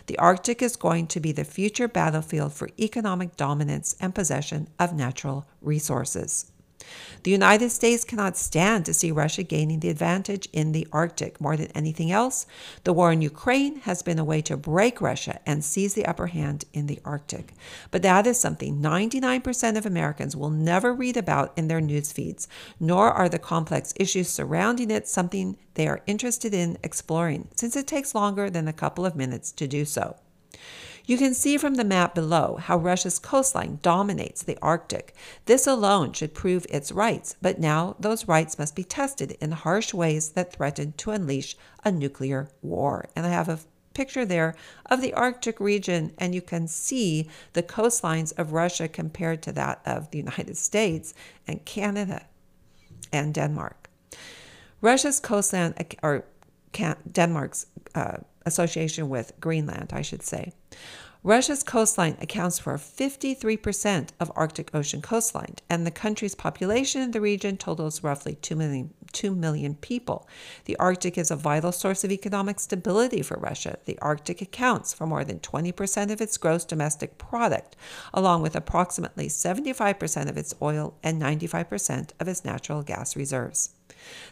The 0.07 0.19
Arctic 0.19 0.63
is 0.63 0.77
going 0.77 1.07
to 1.09 1.21
be 1.21 1.33
the 1.33 1.45
future 1.45 1.89
battlefield 1.89 2.53
for 2.53 2.71
economic 2.79 3.37
dominance 3.37 3.97
and 4.01 4.15
possession 4.15 4.69
of 4.79 4.95
natural 4.95 5.47
resources. 5.61 6.53
The 7.25 7.31
United 7.31 7.71
States 7.71 8.05
cannot 8.05 8.37
stand 8.37 8.85
to 8.85 8.93
see 8.93 9.11
Russia 9.11 9.43
gaining 9.43 9.81
the 9.81 9.89
advantage 9.89 10.47
in 10.53 10.73
the 10.73 10.87
Arctic. 10.93 11.41
More 11.41 11.57
than 11.57 11.69
anything 11.69 12.13
else, 12.13 12.47
the 12.85 12.93
war 12.93 13.13
in 13.13 13.23
Ukraine 13.23 13.77
has 13.81 14.03
been 14.03 14.19
a 14.19 14.25
way 14.25 14.43
to 14.43 14.59
break 14.59 15.01
Russia 15.01 15.41
and 15.47 15.65
seize 15.65 15.95
the 15.95 16.05
upper 16.05 16.27
hand 16.27 16.67
in 16.75 16.87
the 16.87 17.01
Arctic. 17.03 17.55
But 17.91 18.03
that 18.03 18.27
is 18.27 18.39
something 18.39 18.83
99% 18.83 19.79
of 19.79 19.87
Americans 19.87 20.37
will 20.37 20.51
never 20.51 20.93
read 20.93 21.17
about 21.17 21.57
in 21.57 21.69
their 21.69 21.81
news 21.81 22.13
feeds, 22.13 22.47
nor 22.79 23.11
are 23.11 23.31
the 23.31 23.39
complex 23.39 23.95
issues 23.97 24.29
surrounding 24.29 24.91
it 24.91 25.09
something 25.09 25.57
they 25.75 25.89
are 25.89 26.03
interested 26.07 26.53
in 26.53 26.77
exploring, 26.83 27.49
since 27.57 27.75
it 27.75 27.87
takes 27.87 28.15
longer 28.15 28.51
than 28.51 28.69
a 28.69 28.73
couple 28.73 29.07
of 29.07 29.17
minutes 29.17 29.51
to 29.53 29.67
do 29.67 29.85
so. 29.85 30.17
You 31.07 31.19
can 31.19 31.35
see 31.35 31.59
from 31.59 31.75
the 31.75 31.85
map 31.85 32.15
below 32.15 32.57
how 32.57 32.79
Russia's 32.79 33.19
coastline 33.19 33.79
dominates 33.83 34.43
the 34.43 34.59
Arctic. 34.63 35.15
This 35.45 35.67
alone 35.67 36.13
should 36.15 36.33
prove 36.33 36.67
its 36.71 36.93
rights, 36.93 37.37
but 37.43 37.59
now 37.59 37.97
those 38.01 38.27
rights 38.27 38.59
must 38.59 38.75
be 38.75 38.85
tested 38.85 39.37
in 39.41 39.53
harsh 39.53 39.93
ways 39.93 40.31
that 40.31 40.53
threaten 40.53 40.93
to 40.93 41.11
unleash 41.11 41.57
a 41.85 41.93
nuclear 41.93 42.49
war. 42.63 43.07
And 43.15 43.27
I 43.27 43.29
have 43.29 43.51
a 43.51 43.59
picture 43.93 44.25
there 44.25 44.55
of 44.87 45.03
the 45.03 45.13
Arctic 45.13 45.61
region, 45.61 46.13
and 46.17 46.35
you 46.35 46.41
can 46.41 46.67
see 46.69 47.29
the 47.53 47.63
coastlines 47.63 48.33
of 48.39 48.53
Russia 48.53 48.89
compared 48.89 49.43
to 49.43 49.53
that 49.53 49.83
of 49.85 50.11
the 50.11 50.19
United 50.19 50.57
States 50.57 51.13
and 51.47 51.65
Canada 51.67 52.25
and 53.13 53.35
Denmark. 53.35 53.91
Russia's 54.81 55.21
coastline, 55.21 55.75
or 56.03 56.25
Denmark's 57.13 57.67
uh, 57.95 58.19
association 58.47 59.09
with 59.09 59.33
Greenland, 59.41 59.93
I 59.93 60.03
should 60.03 60.23
say. 60.23 60.53
Russia's 61.27 61.63
coastline 61.63 62.19
accounts 62.21 62.59
for 62.59 62.75
53% 62.75 64.11
of 64.21 64.31
Arctic 64.37 64.75
Ocean 64.75 65.01
coastline, 65.01 65.55
and 65.71 65.87
the 65.87 65.91
country's 65.91 66.35
population 66.35 67.01
in 67.01 67.13
the 67.13 67.21
region 67.23 67.57
totals 67.57 68.03
roughly 68.03 68.35
2 68.35 68.55
million, 68.55 68.93
2 69.13 69.35
million 69.35 69.75
people. 69.77 70.29
The 70.67 70.77
Arctic 70.77 71.17
is 71.17 71.31
a 71.31 71.37
vital 71.37 71.73
source 71.73 72.05
of 72.05 72.13
economic 72.13 72.61
stability 72.61 73.23
for 73.23 73.39
Russia. 73.39 73.79
The 73.87 73.99
Arctic 74.01 74.43
accounts 74.43 74.93
for 74.93 75.07
more 75.07 75.25
than 75.25 75.39
20% 75.39 76.13
of 76.13 76.21
its 76.21 76.37
gross 76.37 76.67
domestic 76.67 77.17
product, 77.17 77.75
along 78.13 78.43
with 78.43 78.55
approximately 78.55 79.29
75% 79.29 80.29
of 80.29 80.37
its 80.37 80.53
oil 80.61 80.93
and 81.03 81.23
95% 81.23 82.11
of 82.21 82.29
its 82.29 82.45
natural 82.45 82.83
gas 82.83 83.17
reserves. 83.17 83.71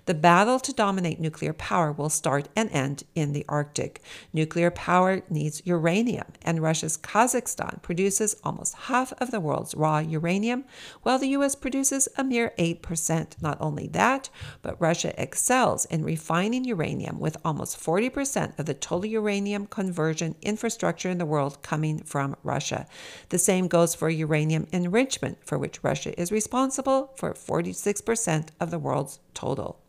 The 0.04 0.14
battle 0.14 0.59
to 0.59 0.73
dominate 0.73 1.21
nuclear 1.21 1.52
power 1.52 1.92
will 1.92 2.09
start 2.09 2.49
and 2.56 2.68
end 2.73 3.04
in 3.14 3.32
the 3.32 3.44
Arctic. 3.49 4.02
Nuclear 4.32 4.71
power 4.71 5.23
needs 5.30 5.62
uranium, 5.64 6.26
and 6.42 6.61
Russia's 6.61 6.97
Kazakhstan 6.99 7.80
produces 7.82 8.35
almost 8.42 8.75
half 8.75 9.12
of 9.18 9.30
the 9.30 9.38
world's 9.38 9.76
raw 9.76 9.99
uranium, 9.99 10.64
while 11.02 11.21
the 11.21 11.28
U.S. 11.28 11.54
produces 11.54 12.09
a 12.16 12.25
mere 12.25 12.52
8%. 12.59 13.40
Not 13.40 13.59
only 13.61 13.87
that, 13.88 14.28
but 14.61 14.80
Russia 14.80 15.14
excels 15.23 15.85
in 15.85 16.02
refining 16.02 16.64
uranium, 16.64 17.21
with 17.21 17.37
almost 17.44 17.78
40% 17.78 18.59
of 18.59 18.66
the 18.66 18.75
total 18.75 19.06
uranium 19.06 19.66
conversion 19.66 20.35
infrastructure 20.42 21.11
in 21.11 21.18
the 21.18 21.26
world 21.26 21.62
coming 21.62 22.02
from 22.02 22.35
Russia. 22.42 22.88
The 23.28 23.38
same 23.38 23.68
goes 23.68 23.94
for 23.94 24.11
uranium 24.11 24.66
enrichment, 24.73 25.38
for 25.44 25.59
which 25.59 25.85
Russia 25.85 26.18
is 26.21 26.32
responsible 26.32 27.12
for 27.14 27.35
46% 27.35 28.49
of 28.59 28.73
the 28.73 28.80
world's 28.80 29.21
total. 29.42 29.80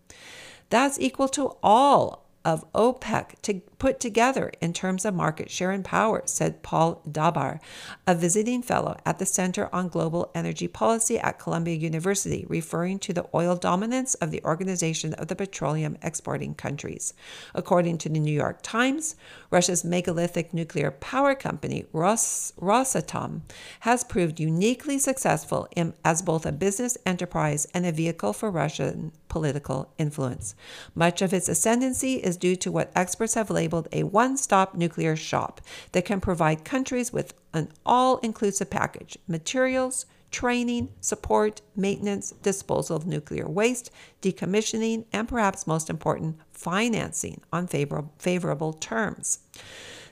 That's 0.69 0.99
equal 0.99 1.29
to 1.29 1.55
all 1.61 2.22
of 2.45 2.69
OPEC 2.73 3.41
to 3.41 3.61
put 3.77 3.99
together 3.99 4.51
in 4.61 4.71
terms 4.73 5.05
of 5.05 5.13
market 5.13 5.49
share 5.49 5.71
and 5.71 5.83
power, 5.83 6.21
said 6.25 6.63
Paul 6.63 7.01
Dabbar, 7.09 7.59
a 8.07 8.15
visiting 8.15 8.61
fellow 8.61 8.97
at 9.05 9.19
the 9.19 9.25
Center 9.25 9.69
on 9.73 9.87
Global 9.89 10.31
Energy 10.33 10.67
Policy 10.67 11.19
at 11.19 11.39
Columbia 11.39 11.75
University, 11.75 12.45
referring 12.47 12.99
to 12.99 13.13
the 13.13 13.25
oil 13.33 13.55
dominance 13.55 14.13
of 14.15 14.31
the 14.31 14.43
Organization 14.43 15.13
of 15.15 15.27
the 15.27 15.35
Petroleum 15.35 15.97
Exporting 16.01 16.55
Countries. 16.55 17.13
According 17.53 17.97
to 17.99 18.09
the 18.09 18.19
New 18.19 18.33
York 18.33 18.59
Times, 18.61 19.15
Russia's 19.49 19.83
megalithic 19.83 20.53
nuclear 20.53 20.91
power 20.91 21.35
company, 21.35 21.85
Ros- 21.91 22.53
Rosatom, 22.59 23.41
has 23.81 24.03
proved 24.03 24.39
uniquely 24.39 24.97
successful 24.97 25.67
in, 25.75 25.93
as 26.03 26.21
both 26.21 26.45
a 26.45 26.51
business 26.51 26.97
enterprise 27.05 27.67
and 27.73 27.85
a 27.85 27.91
vehicle 27.91 28.33
for 28.33 28.49
Russian 28.49 29.11
political 29.33 29.91
influence. 29.97 30.53
Much 30.93 31.19
of 31.21 31.33
its 31.33 31.49
ascendancy 31.49 32.17
is 32.17 32.32
due 32.37 32.55
to 32.57 32.71
what 32.71 32.91
experts 32.95 33.33
have 33.33 33.49
labeled 33.49 33.87
a 33.91 34.03
one 34.03 34.37
stop 34.37 34.75
nuclear 34.75 35.15
shop 35.15 35.61
that 35.91 36.05
can 36.05 36.21
provide 36.21 36.65
countries 36.65 37.13
with 37.13 37.33
an 37.53 37.69
all 37.85 38.17
inclusive 38.17 38.69
package 38.69 39.17
materials, 39.27 40.05
training, 40.31 40.89
support, 40.99 41.61
maintenance, 41.75 42.31
disposal 42.41 42.97
of 42.97 43.05
nuclear 43.05 43.47
waste, 43.47 43.91
decommissioning, 44.21 45.05
and 45.13 45.27
perhaps 45.27 45.67
most 45.67 45.89
important, 45.89 46.37
financing 46.51 47.41
on 47.53 47.67
favor- 47.67 48.09
favorable 48.17 48.73
terms. 48.73 49.39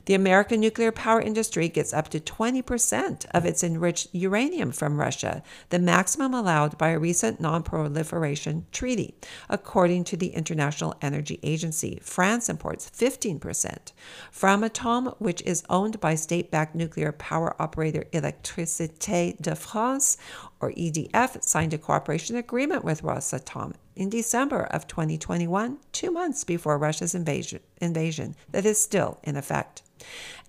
The 0.06 0.14
American 0.14 0.60
nuclear 0.60 0.92
power 0.92 1.22
industry 1.22 1.70
gets 1.70 1.94
up 1.94 2.10
to 2.10 2.20
20% 2.20 3.26
of 3.32 3.46
its 3.46 3.64
enriched 3.64 4.08
uranium 4.14 4.72
from 4.72 5.00
Russia, 5.00 5.44
the 5.70 5.80
maximum 5.80 6.34
allowed 6.34 6.78
by 6.78 6.90
a 6.90 7.00
recent 7.00 7.40
non 7.40 7.64
proliferation 7.64 8.66
treaty. 8.72 9.16
According 9.50 10.06
to 10.06 10.18
the 10.18 10.30
International 10.30 10.96
Energy 11.02 11.40
Agency, 11.44 12.00
France 12.02 12.50
imports 12.50 12.90
15%. 12.90 13.92
Framatome, 14.34 15.16
which 15.20 15.42
is 15.44 15.64
owned 15.70 16.00
by 16.00 16.16
state 16.16 16.52
backed 16.52 16.76
nuclear 16.76 17.12
power 17.12 17.56
operator 17.62 18.06
Électricité 18.12 19.40
de 19.42 19.56
France, 19.56 20.18
or 20.62 20.72
EDF, 20.72 21.44
signed 21.44 21.74
a 21.74 21.78
cooperation 21.78 22.36
agreement 22.36 22.84
with 22.84 23.02
Rosatom 23.02 23.74
in 23.96 24.10
December 24.10 24.64
of 24.64 24.88
2021, 24.88 25.78
two 25.92 26.12
months 26.12 26.44
before 26.44 26.78
Russia's 26.78 27.16
invasion, 27.16 27.60
invasion 27.80 28.36
that 28.52 28.66
is 28.66 28.82
still 28.82 29.20
in 29.24 29.36
effect. 29.36 29.82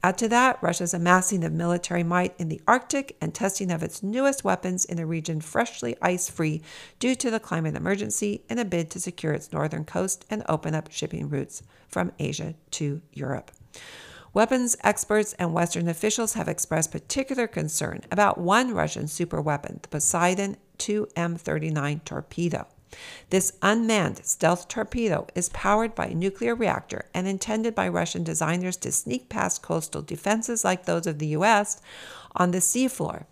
Add 0.02 0.18
to 0.18 0.28
that 0.28 0.58
Russia's 0.62 0.94
amassing 0.94 1.44
of 1.44 1.52
military 1.52 2.02
might 2.02 2.34
in 2.38 2.48
the 2.48 2.60
Arctic 2.66 3.16
and 3.20 3.34
testing 3.34 3.70
of 3.70 3.82
its 3.82 4.02
newest 4.02 4.42
weapons 4.42 4.84
in 4.84 4.98
a 4.98 5.06
region 5.06 5.40
freshly 5.40 5.96
ice 6.02 6.28
free 6.28 6.62
due 6.98 7.14
to 7.16 7.30
the 7.30 7.38
climate 7.38 7.76
emergency 7.76 8.42
in 8.48 8.58
a 8.58 8.64
bid 8.64 8.90
to 8.90 9.00
secure 9.00 9.32
its 9.32 9.52
northern 9.52 9.84
coast 9.84 10.24
and 10.28 10.42
open 10.48 10.74
up 10.74 10.90
shipping 10.90 11.28
routes 11.28 11.62
from 11.86 12.12
Asia 12.18 12.54
to 12.72 13.00
Europe. 13.12 13.52
Weapons 14.34 14.76
experts 14.82 15.34
and 15.34 15.52
Western 15.52 15.88
officials 15.88 16.32
have 16.32 16.48
expressed 16.48 16.90
particular 16.90 17.46
concern 17.46 18.00
about 18.10 18.38
one 18.38 18.72
Russian 18.72 19.04
superweapon, 19.04 19.82
the 19.82 19.88
Poseidon 19.88 20.56
2M39 20.78 22.02
torpedo. 22.04 22.66
This 23.28 23.52
unmanned 23.60 24.24
stealth 24.24 24.68
torpedo 24.68 25.26
is 25.34 25.50
powered 25.50 25.94
by 25.94 26.06
a 26.06 26.14
nuclear 26.14 26.54
reactor 26.54 27.06
and 27.12 27.28
intended 27.28 27.74
by 27.74 27.88
Russian 27.88 28.24
designers 28.24 28.76
to 28.78 28.92
sneak 28.92 29.28
past 29.28 29.60
coastal 29.62 30.02
defenses 30.02 30.64
like 30.64 30.86
those 30.86 31.06
of 31.06 31.18
the 31.18 31.28
US 31.28 31.80
on 32.34 32.50
the 32.50 32.58
seafloor. 32.58 33.24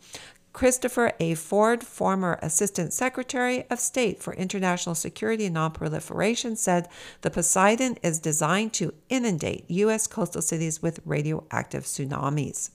Christopher 0.52 1.12
A. 1.20 1.34
Ford, 1.34 1.84
former 1.84 2.38
Assistant 2.42 2.92
Secretary 2.92 3.64
of 3.70 3.78
State 3.78 4.22
for 4.22 4.34
International 4.34 4.94
Security 4.94 5.46
and 5.46 5.56
Nonproliferation, 5.56 6.56
said 6.56 6.88
the 7.20 7.30
Poseidon 7.30 7.96
is 8.02 8.18
designed 8.18 8.72
to 8.74 8.94
inundate 9.08 9.64
U.S. 9.70 10.06
coastal 10.06 10.42
cities 10.42 10.82
with 10.82 11.00
radioactive 11.04 11.84
tsunamis. 11.84 12.70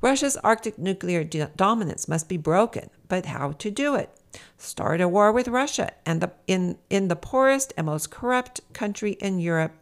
Russia's 0.00 0.36
Arctic 0.38 0.78
nuclear 0.78 1.24
dominance 1.24 2.06
must 2.06 2.28
be 2.28 2.36
broken, 2.36 2.90
but 3.08 3.24
how 3.24 3.52
to 3.52 3.70
do 3.70 3.94
it? 3.94 4.10
Start 4.58 5.00
a 5.00 5.08
war 5.08 5.32
with 5.32 5.48
Russia 5.48 5.92
and 6.04 6.20
the, 6.20 6.32
in, 6.46 6.76
in 6.90 7.08
the 7.08 7.16
poorest 7.16 7.72
and 7.76 7.86
most 7.86 8.10
corrupt 8.10 8.60
country 8.72 9.12
in 9.12 9.38
Europe, 9.38 9.72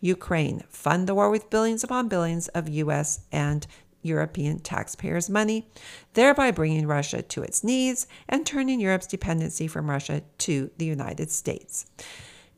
Ukraine. 0.00 0.62
Fund 0.68 1.08
the 1.08 1.14
war 1.14 1.30
with 1.30 1.50
billions 1.50 1.82
upon 1.82 2.08
billions 2.08 2.48
of 2.48 2.68
U.S. 2.68 3.20
and 3.32 3.66
European 4.02 4.58
taxpayers' 4.58 5.30
money, 5.30 5.68
thereby 6.14 6.50
bringing 6.50 6.86
Russia 6.86 7.22
to 7.22 7.42
its 7.42 7.64
knees 7.64 8.06
and 8.28 8.44
turning 8.44 8.80
Europe's 8.80 9.06
dependency 9.06 9.66
from 9.66 9.90
Russia 9.90 10.22
to 10.38 10.70
the 10.78 10.84
United 10.86 11.30
States. 11.30 11.86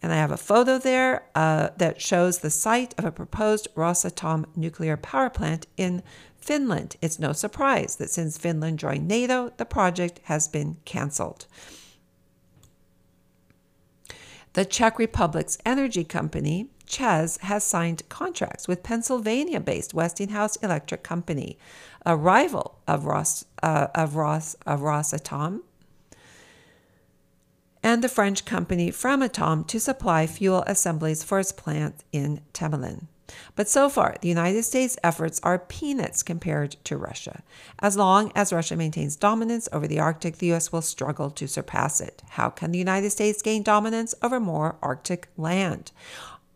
And 0.02 0.12
I 0.12 0.16
have 0.16 0.32
a 0.32 0.36
photo 0.36 0.78
there 0.78 1.24
uh, 1.34 1.70
that 1.78 2.00
shows 2.00 2.38
the 2.38 2.50
site 2.50 2.94
of 2.98 3.06
a 3.06 3.12
proposed 3.12 3.68
Rosatom 3.74 4.44
nuclear 4.54 4.98
power 4.98 5.30
plant 5.30 5.66
in 5.78 6.02
Finland. 6.36 6.96
It's 7.00 7.18
no 7.18 7.32
surprise 7.32 7.96
that 7.96 8.10
since 8.10 8.36
Finland 8.36 8.78
joined 8.78 9.08
NATO, 9.08 9.52
the 9.56 9.64
project 9.64 10.20
has 10.24 10.46
been 10.46 10.76
canceled. 10.84 11.46
The 14.52 14.66
Czech 14.66 14.98
Republic's 14.98 15.56
energy 15.64 16.04
company, 16.04 16.68
ČEZ, 16.86 17.40
has 17.40 17.64
signed 17.64 18.08
contracts 18.08 18.68
with 18.68 18.82
Pennsylvania 18.82 19.60
based 19.60 19.94
Westinghouse 19.94 20.56
Electric 20.56 21.02
Company, 21.02 21.58
a 22.04 22.16
rival 22.16 22.78
of, 22.86 23.06
Ros, 23.06 23.44
uh, 23.62 23.88
of, 23.94 24.16
Ros, 24.16 24.54
of 24.66 24.80
Rosatom, 24.80 25.60
and 27.82 28.02
the 28.02 28.08
French 28.08 28.44
company 28.44 28.90
Framatome 28.90 29.66
to 29.66 29.78
supply 29.78 30.26
fuel 30.26 30.64
assemblies 30.66 31.22
for 31.22 31.38
its 31.38 31.52
plant 31.52 32.02
in 32.12 32.40
Temelin. 32.54 33.08
But 33.56 33.68
so 33.68 33.88
far, 33.88 34.16
the 34.20 34.28
United 34.28 34.64
States' 34.64 34.98
efforts 35.02 35.40
are 35.42 35.58
peanuts 35.58 36.22
compared 36.22 36.76
to 36.84 36.96
Russia. 36.96 37.42
As 37.78 37.96
long 37.96 38.32
as 38.34 38.52
Russia 38.52 38.76
maintains 38.76 39.16
dominance 39.16 39.68
over 39.72 39.86
the 39.86 39.98
Arctic, 40.00 40.38
the 40.38 40.48
U.S. 40.48 40.72
will 40.72 40.82
struggle 40.82 41.30
to 41.30 41.48
surpass 41.48 42.00
it. 42.00 42.22
How 42.30 42.50
can 42.50 42.70
the 42.70 42.78
United 42.78 43.10
States 43.10 43.42
gain 43.42 43.62
dominance 43.62 44.14
over 44.22 44.40
more 44.40 44.76
Arctic 44.82 45.28
land? 45.36 45.92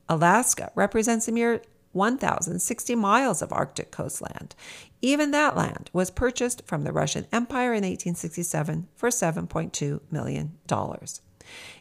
Alaska 0.09 0.73
represents 0.75 1.29
a 1.29 1.33
mere 1.33 1.63
1,060 1.93 2.95
miles 2.95 3.43
of 3.43 3.53
Arctic 3.53 3.91
coastland. 3.91 4.55
Even 5.01 5.31
that 5.31 5.57
land 5.57 5.91
was 5.93 6.11
purchased 6.11 6.63
from 6.67 6.85
the 6.85 6.93
Russian 6.93 7.27
Empire 7.33 7.73
in 7.73 7.83
1867 7.83 8.89
for 8.95 9.09
$7.2 9.09 10.01
million. 10.11 10.53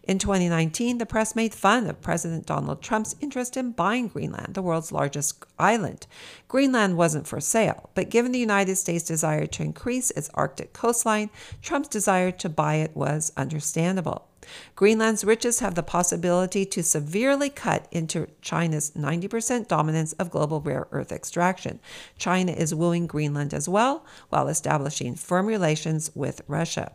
In 0.04 0.18
2019, 0.18 0.98
the 0.98 1.06
press 1.06 1.36
made 1.36 1.54
fun 1.54 1.88
of 1.88 2.02
President 2.02 2.46
Donald 2.46 2.82
Trump's 2.82 3.16
interest 3.20 3.58
in 3.58 3.72
buying 3.72 4.08
Greenland, 4.08 4.54
the 4.54 4.62
world's 4.62 4.94
largest 4.94 5.44
island. 5.60 6.08
Greenland 6.48 6.96
wasn't 6.96 7.28
for 7.28 7.42
sale, 7.42 7.90
but 7.94 8.10
given 8.10 8.32
the 8.32 8.40
United 8.40 8.78
States' 8.78 9.04
desire 9.04 9.46
to 9.46 9.64
increase 9.64 10.10
its 10.12 10.30
Arctic 10.34 10.72
coastline, 10.72 11.30
Trump's 11.62 11.90
desire 11.90 12.32
to 12.32 12.48
buy 12.48 12.76
it 12.76 12.96
was 12.96 13.34
understandable. 13.36 14.27
Greenland's 14.76 15.24
riches 15.24 15.60
have 15.60 15.76
the 15.76 15.84
possibility 15.84 16.66
to 16.66 16.84
severely 16.84 17.50
cut 17.50 17.88
into 17.92 18.28
China's 18.42 18.92
90% 18.92 19.68
dominance 19.68 20.14
of 20.14 20.32
global 20.32 20.62
rare 20.62 20.88
earth 20.92 21.12
extraction. 21.12 21.80
China 22.18 22.52
is 22.52 22.74
wooing 22.74 23.08
Greenland 23.08 23.54
as 23.54 23.68
well, 23.68 24.06
while 24.30 24.48
establishing 24.48 25.16
firm 25.16 25.46
relations 25.46 26.12
with 26.16 26.42
Russia. 26.48 26.92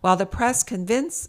While 0.00 0.16
the 0.16 0.26
press 0.26 0.62
convince, 0.62 1.28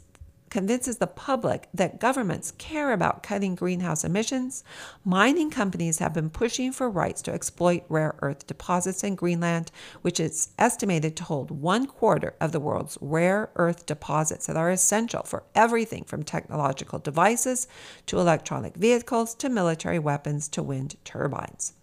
convinces 0.51 0.98
the 0.98 1.08
public 1.08 1.67
that 1.74 2.00
governments 2.00 2.51
care 2.60 2.91
about 2.91 3.24
cutting 3.24 3.55
greenhouse 3.55 4.03
emissions, 4.03 4.63
mining 5.03 5.50
companies 5.50 5.98
have 5.98 6.13
been 6.13 6.29
pushing 6.29 6.72
for 6.72 6.89
rights 6.89 7.24
to 7.24 7.34
exploit 7.34 7.84
rare 7.89 8.13
earth 8.22 8.46
deposits 8.46 9.03
in 9.03 9.15
Greenland, 9.15 9.72
which 10.03 10.20
is 10.20 10.50
estimated 10.60 11.15
to 11.15 11.24
hold 11.24 11.50
one 11.50 11.88
quarter 11.88 12.36
of 12.39 12.51
the 12.51 12.60
world's 12.60 12.98
rare 13.01 13.50
earth 13.55 13.86
deposits 13.86 14.46
that 14.46 14.58
are 14.58 14.70
essential 14.70 15.24
for 15.24 15.43
everything 15.55 16.03
from 16.03 16.22
technological 16.22 17.00
devices 17.00 17.67
to 18.05 18.20
electronic 18.20 18.75
vehicles 18.75 19.34
to 19.34 19.50
military 19.50 20.00
weapons 20.00 20.50
to 20.50 20.62
wind 20.62 20.96
turbines. 21.05 21.73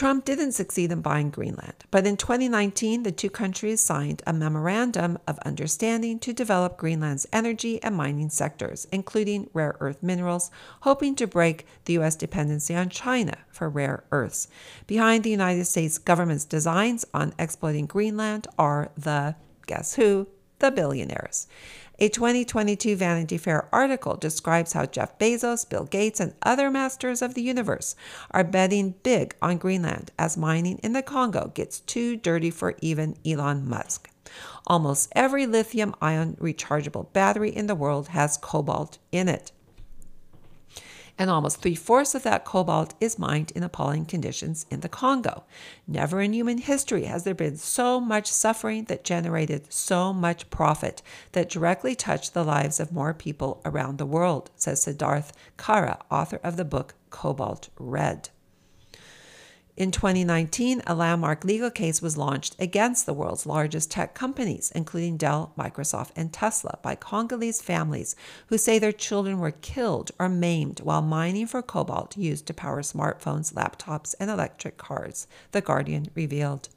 Trump 0.00 0.24
didn't 0.24 0.52
succeed 0.52 0.90
in 0.90 1.02
buying 1.02 1.28
Greenland, 1.28 1.74
but 1.90 2.06
in 2.06 2.16
2019, 2.16 3.02
the 3.02 3.12
two 3.12 3.28
countries 3.28 3.82
signed 3.82 4.22
a 4.26 4.32
memorandum 4.32 5.18
of 5.28 5.38
understanding 5.40 6.18
to 6.18 6.32
develop 6.32 6.78
Greenland's 6.78 7.26
energy 7.34 7.82
and 7.82 7.94
mining 7.94 8.30
sectors, 8.30 8.86
including 8.92 9.50
rare 9.52 9.76
earth 9.78 10.02
minerals, 10.02 10.50
hoping 10.80 11.14
to 11.16 11.26
break 11.26 11.66
the 11.84 11.92
U.S. 11.92 12.16
dependency 12.16 12.74
on 12.74 12.88
China 12.88 13.36
for 13.50 13.68
rare 13.68 14.04
earths. 14.10 14.48
Behind 14.86 15.22
the 15.22 15.28
United 15.28 15.66
States 15.66 15.98
government's 15.98 16.46
designs 16.46 17.04
on 17.12 17.34
exploiting 17.38 17.84
Greenland 17.84 18.46
are 18.58 18.92
the, 18.96 19.36
guess 19.66 19.96
who, 19.96 20.26
the 20.60 20.70
billionaires. 20.70 21.48
A 22.02 22.08
2022 22.08 22.96
Vanity 22.96 23.36
Fair 23.36 23.68
article 23.74 24.16
describes 24.16 24.72
how 24.72 24.86
Jeff 24.86 25.18
Bezos, 25.18 25.68
Bill 25.68 25.84
Gates, 25.84 26.18
and 26.18 26.32
other 26.40 26.70
masters 26.70 27.20
of 27.20 27.34
the 27.34 27.42
universe 27.42 27.94
are 28.30 28.42
betting 28.42 28.94
big 29.02 29.34
on 29.42 29.58
Greenland 29.58 30.10
as 30.18 30.38
mining 30.38 30.78
in 30.78 30.94
the 30.94 31.02
Congo 31.02 31.50
gets 31.52 31.80
too 31.80 32.16
dirty 32.16 32.50
for 32.50 32.74
even 32.80 33.18
Elon 33.26 33.68
Musk. 33.68 34.08
Almost 34.66 35.12
every 35.14 35.44
lithium 35.46 35.94
ion 36.00 36.36
rechargeable 36.40 37.12
battery 37.12 37.54
in 37.54 37.66
the 37.66 37.74
world 37.74 38.08
has 38.08 38.38
cobalt 38.38 38.96
in 39.12 39.28
it 39.28 39.52
and 41.20 41.28
almost 41.28 41.60
three 41.60 41.74
fourths 41.74 42.14
of 42.14 42.22
that 42.22 42.46
cobalt 42.46 42.94
is 42.98 43.18
mined 43.18 43.52
in 43.54 43.62
appalling 43.62 44.06
conditions 44.06 44.64
in 44.70 44.80
the 44.80 44.88
Congo. 44.88 45.44
Never 45.86 46.22
in 46.22 46.32
human 46.32 46.56
history 46.56 47.04
has 47.04 47.24
there 47.24 47.34
been 47.34 47.58
so 47.58 48.00
much 48.00 48.26
suffering 48.26 48.84
that 48.84 49.04
generated 49.04 49.70
so 49.70 50.14
much 50.14 50.48
profit 50.48 51.02
that 51.32 51.50
directly 51.50 51.94
touched 51.94 52.32
the 52.32 52.42
lives 52.42 52.80
of 52.80 52.90
more 52.90 53.12
people 53.12 53.60
around 53.66 53.98
the 53.98 54.06
world, 54.06 54.50
says 54.56 54.82
Siddharth 54.82 55.32
Kara, 55.58 55.98
author 56.10 56.40
of 56.42 56.56
the 56.56 56.64
book 56.64 56.94
Cobalt 57.10 57.68
Red. 57.78 58.30
In 59.80 59.92
2019, 59.92 60.82
a 60.86 60.94
landmark 60.94 61.42
legal 61.42 61.70
case 61.70 62.02
was 62.02 62.18
launched 62.18 62.54
against 62.58 63.06
the 63.06 63.14
world's 63.14 63.46
largest 63.46 63.90
tech 63.90 64.12
companies, 64.12 64.70
including 64.74 65.16
Dell, 65.16 65.54
Microsoft, 65.56 66.10
and 66.14 66.30
Tesla, 66.30 66.78
by 66.82 66.94
Congolese 66.94 67.62
families 67.62 68.14
who 68.48 68.58
say 68.58 68.78
their 68.78 68.92
children 68.92 69.38
were 69.38 69.52
killed 69.52 70.10
or 70.18 70.28
maimed 70.28 70.80
while 70.80 71.00
mining 71.00 71.46
for 71.46 71.62
cobalt 71.62 72.14
used 72.18 72.44
to 72.48 72.52
power 72.52 72.82
smartphones, 72.82 73.54
laptops, 73.54 74.14
and 74.20 74.30
electric 74.30 74.76
cars, 74.76 75.26
The 75.52 75.62
Guardian 75.62 76.08
revealed. 76.14 76.68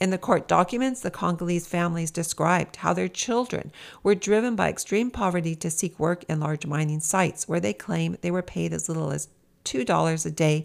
In 0.00 0.08
the 0.08 0.16
court 0.16 0.48
documents, 0.48 1.02
the 1.02 1.10
Congolese 1.10 1.66
families 1.66 2.10
described 2.10 2.76
how 2.76 2.94
their 2.94 3.08
children 3.08 3.70
were 4.02 4.14
driven 4.14 4.56
by 4.56 4.70
extreme 4.70 5.10
poverty 5.10 5.54
to 5.56 5.70
seek 5.70 5.98
work 5.98 6.24
in 6.26 6.40
large 6.40 6.64
mining 6.64 7.00
sites 7.00 7.46
where 7.46 7.60
they 7.60 7.74
claim 7.74 8.16
they 8.22 8.30
were 8.30 8.40
paid 8.40 8.72
as 8.72 8.88
little 8.88 9.10
as 9.10 9.28
$2 9.66 10.26
a 10.26 10.30
day 10.30 10.64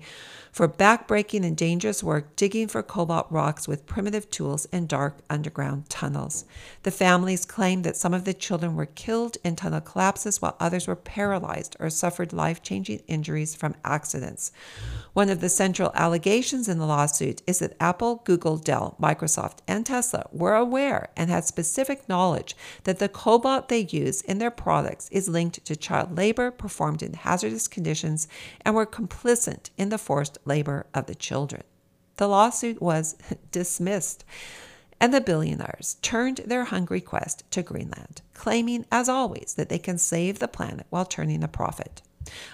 for 0.55 0.69
backbreaking 0.69 1.45
and 1.45 1.57
dangerous 1.57 2.01
work 2.01 2.33
digging 2.37 2.65
for 2.65 2.81
cobalt 2.81 3.27
rocks 3.29 3.67
with 3.67 3.85
primitive 3.85 4.29
tools 4.29 4.63
in 4.71 4.87
dark 4.87 5.17
underground 5.29 5.89
tunnels. 5.89 6.45
The 6.83 6.91
families 6.91 7.43
claimed 7.43 7.83
that 7.83 7.97
some 7.97 8.13
of 8.13 8.23
the 8.23 8.33
children 8.33 8.77
were 8.77 8.85
killed 8.85 9.35
in 9.43 9.57
tunnel 9.57 9.81
collapses 9.81 10.41
while 10.41 10.55
others 10.57 10.87
were 10.87 10.95
paralyzed 10.95 11.75
or 11.77 11.89
suffered 11.89 12.31
life 12.31 12.63
changing 12.63 13.01
injuries 13.05 13.53
from 13.53 13.75
accidents. 13.83 14.53
One 15.11 15.29
of 15.29 15.41
the 15.41 15.49
central 15.49 15.91
allegations 15.93 16.69
in 16.69 16.79
the 16.79 16.85
lawsuit 16.85 17.41
is 17.45 17.59
that 17.59 17.75
Apple, 17.81 18.21
Google, 18.23 18.55
Dell, 18.55 18.95
Microsoft, 18.97 19.57
and 19.67 19.85
Tesla 19.85 20.25
were 20.31 20.55
aware 20.55 21.09
and 21.17 21.29
had 21.29 21.43
specific 21.43 22.07
knowledge 22.07 22.55
that 22.85 22.99
the 22.99 23.09
cobalt 23.09 23.67
they 23.67 23.87
use 23.91 24.21
in 24.21 24.37
their 24.37 24.51
products 24.51 25.09
is 25.11 25.27
linked 25.27 25.65
to 25.65 25.75
child 25.75 26.15
labor 26.15 26.49
performed 26.49 27.03
in 27.03 27.11
hazardous 27.11 27.67
conditions 27.67 28.29
and 28.61 28.73
were 28.73 28.85
complicit 28.85 29.69
in 29.77 29.89
the 29.89 29.97
forced 29.97 30.37
labor 30.45 30.85
of 30.93 31.07
the 31.07 31.15
children. 31.15 31.63
The 32.17 32.27
lawsuit 32.27 32.81
was 32.81 33.17
dismissed, 33.51 34.23
and 34.99 35.13
the 35.13 35.21
billionaires 35.21 35.97
turned 36.01 36.37
their 36.45 36.65
hungry 36.65 37.01
quest 37.01 37.43
to 37.51 37.61
Greenland, 37.61 38.21
claiming, 38.33 38.85
as 38.91 39.09
always, 39.09 39.55
that 39.55 39.69
they 39.69 39.79
can 39.79 39.97
save 39.97 40.39
the 40.39 40.47
planet 40.47 40.85
while 40.89 41.05
turning 41.05 41.43
a 41.43 41.47
profit. 41.47 42.01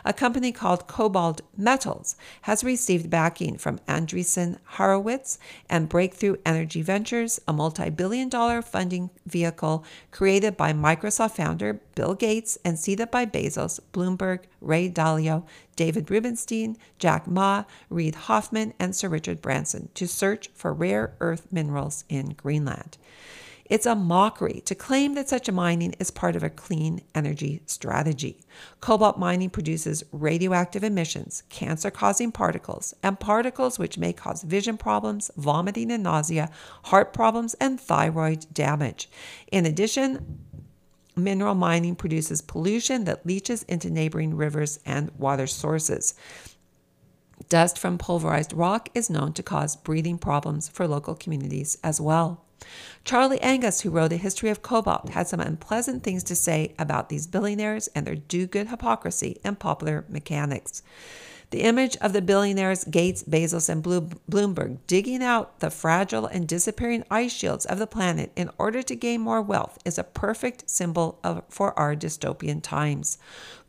A 0.04 0.14
company 0.14 0.52
called 0.52 0.88
KoBold 0.88 1.42
Metals 1.58 2.16
has 2.42 2.64
received 2.64 3.10
backing 3.10 3.58
from 3.58 3.80
Andreessen 3.88 4.58
Horowitz 4.66 5.40
and 5.70 5.88
Breakthrough 5.88 6.38
Energy 6.46 6.82
Ventures, 6.82 7.40
a 7.48 7.54
multi 7.54 7.90
billion 7.90 8.30
dollar 8.30 8.62
funding 8.62 9.10
vehicle 9.26 9.84
created 10.12 10.58
by 10.58 10.74
Microsoft 10.74 11.36
founder 11.36 11.80
Bill 11.96 12.14
Gates 12.14 12.58
and 12.66 12.78
seeded 12.78 13.12
by 13.12 13.26
Bezos, 13.26 13.80
Bloomberg, 13.94 14.42
Ray 14.60 14.90
Dalio, 14.90 15.46
David 15.76 16.12
Rubenstein, 16.12 16.78
Jack 17.00 17.28
Ma, 17.28 17.64
Reid 17.90 18.16
Hoffman, 18.16 18.74
and 18.80 18.96
Sir 18.96 19.10
Richard 19.10 19.42
Branson 19.42 19.90
to 19.96 20.08
search 20.08 20.50
for 20.54 20.74
rare 20.74 21.14
earth 21.20 21.48
minerals 21.52 22.04
in 22.10 22.30
Greenland. 22.34 22.98
It's 23.72 23.86
a 23.86 23.96
mockery 23.96 24.62
to 24.66 24.76
claim 24.76 25.14
that 25.14 25.30
such 25.30 25.48
a 25.48 25.54
mining 25.54 25.94
is 25.98 26.12
part 26.12 26.36
of 26.36 26.44
a 26.44 26.50
clean 26.50 27.04
energy 27.16 27.62
strategy. 27.68 28.42
Cobalt 28.82 29.18
mining 29.18 29.50
produces 29.50 30.04
radioactive 30.12 30.84
emissions, 30.84 31.44
cancer 31.48 31.90
causing 31.90 32.34
particles, 32.34 32.94
and 33.02 33.18
particles 33.18 33.80
which 33.80 33.98
may 33.98 34.12
cause 34.12 34.44
vision 34.44 34.76
problems, 34.76 35.32
vomiting 35.38 35.90
and 35.90 36.04
nausea, 36.04 36.50
heart 36.84 37.14
problems, 37.14 37.54
and 37.62 37.80
thyroid 37.80 38.46
damage. 38.54 39.10
In 39.54 39.66
addition, 39.66 40.40
mineral 41.16 41.56
mining 41.56 41.96
produces 41.96 42.42
pollution 42.42 43.06
that 43.06 43.26
leaches 43.26 43.64
into 43.64 43.90
neighboring 43.90 44.36
rivers 44.36 44.80
and 44.86 45.12
water 45.18 45.48
sources. 45.48 46.14
Dust 47.48 47.80
from 47.80 47.98
pulverized 47.98 48.52
rock 48.52 48.90
is 48.94 49.10
known 49.10 49.32
to 49.32 49.42
cause 49.42 49.78
breathing 49.78 50.18
problems 50.18 50.68
for 50.68 50.90
local 50.90 51.16
communities 51.16 51.78
as 51.86 52.02
well. 52.02 52.44
Charlie 53.04 53.42
Angus, 53.42 53.82
who 53.82 53.90
wrote 53.90 54.14
A 54.14 54.18
History 54.18 54.50
of 54.50 54.62
Cobalt, 54.62 55.10
had 55.10 55.28
some 55.28 55.40
unpleasant 55.40 56.04
things 56.04 56.24
to 56.24 56.36
say 56.36 56.74
about 56.78 57.10
these 57.10 57.28
billionaires 57.28 57.88
and 57.96 58.06
their 58.06 58.16
do 58.16 58.48
good 58.48 58.68
hypocrisy 58.68 59.40
and 59.44 59.60
popular 59.60 60.06
mechanics. 60.08 60.84
The 61.52 61.64
image 61.64 61.98
of 61.98 62.14
the 62.14 62.22
billionaires 62.22 62.86
Gates, 62.86 63.24
Bezos, 63.24 63.68
and 63.68 63.84
Bloomberg 63.84 64.78
digging 64.88 65.22
out 65.22 65.60
the 65.60 65.70
fragile 65.70 66.26
and 66.26 66.48
disappearing 66.48 67.04
ice 67.12 67.34
shields 67.34 67.66
of 67.66 67.78
the 67.78 67.88
planet 67.88 68.32
in 68.38 68.50
order 68.58 68.82
to 68.84 68.96
gain 68.96 69.20
more 69.20 69.42
wealth 69.42 69.78
is 69.84 69.98
a 69.98 70.06
perfect 70.06 70.70
symbol 70.70 71.20
of, 71.26 71.44
for 71.50 71.78
our 71.78 71.94
dystopian 71.94 72.64
times. 72.64 73.18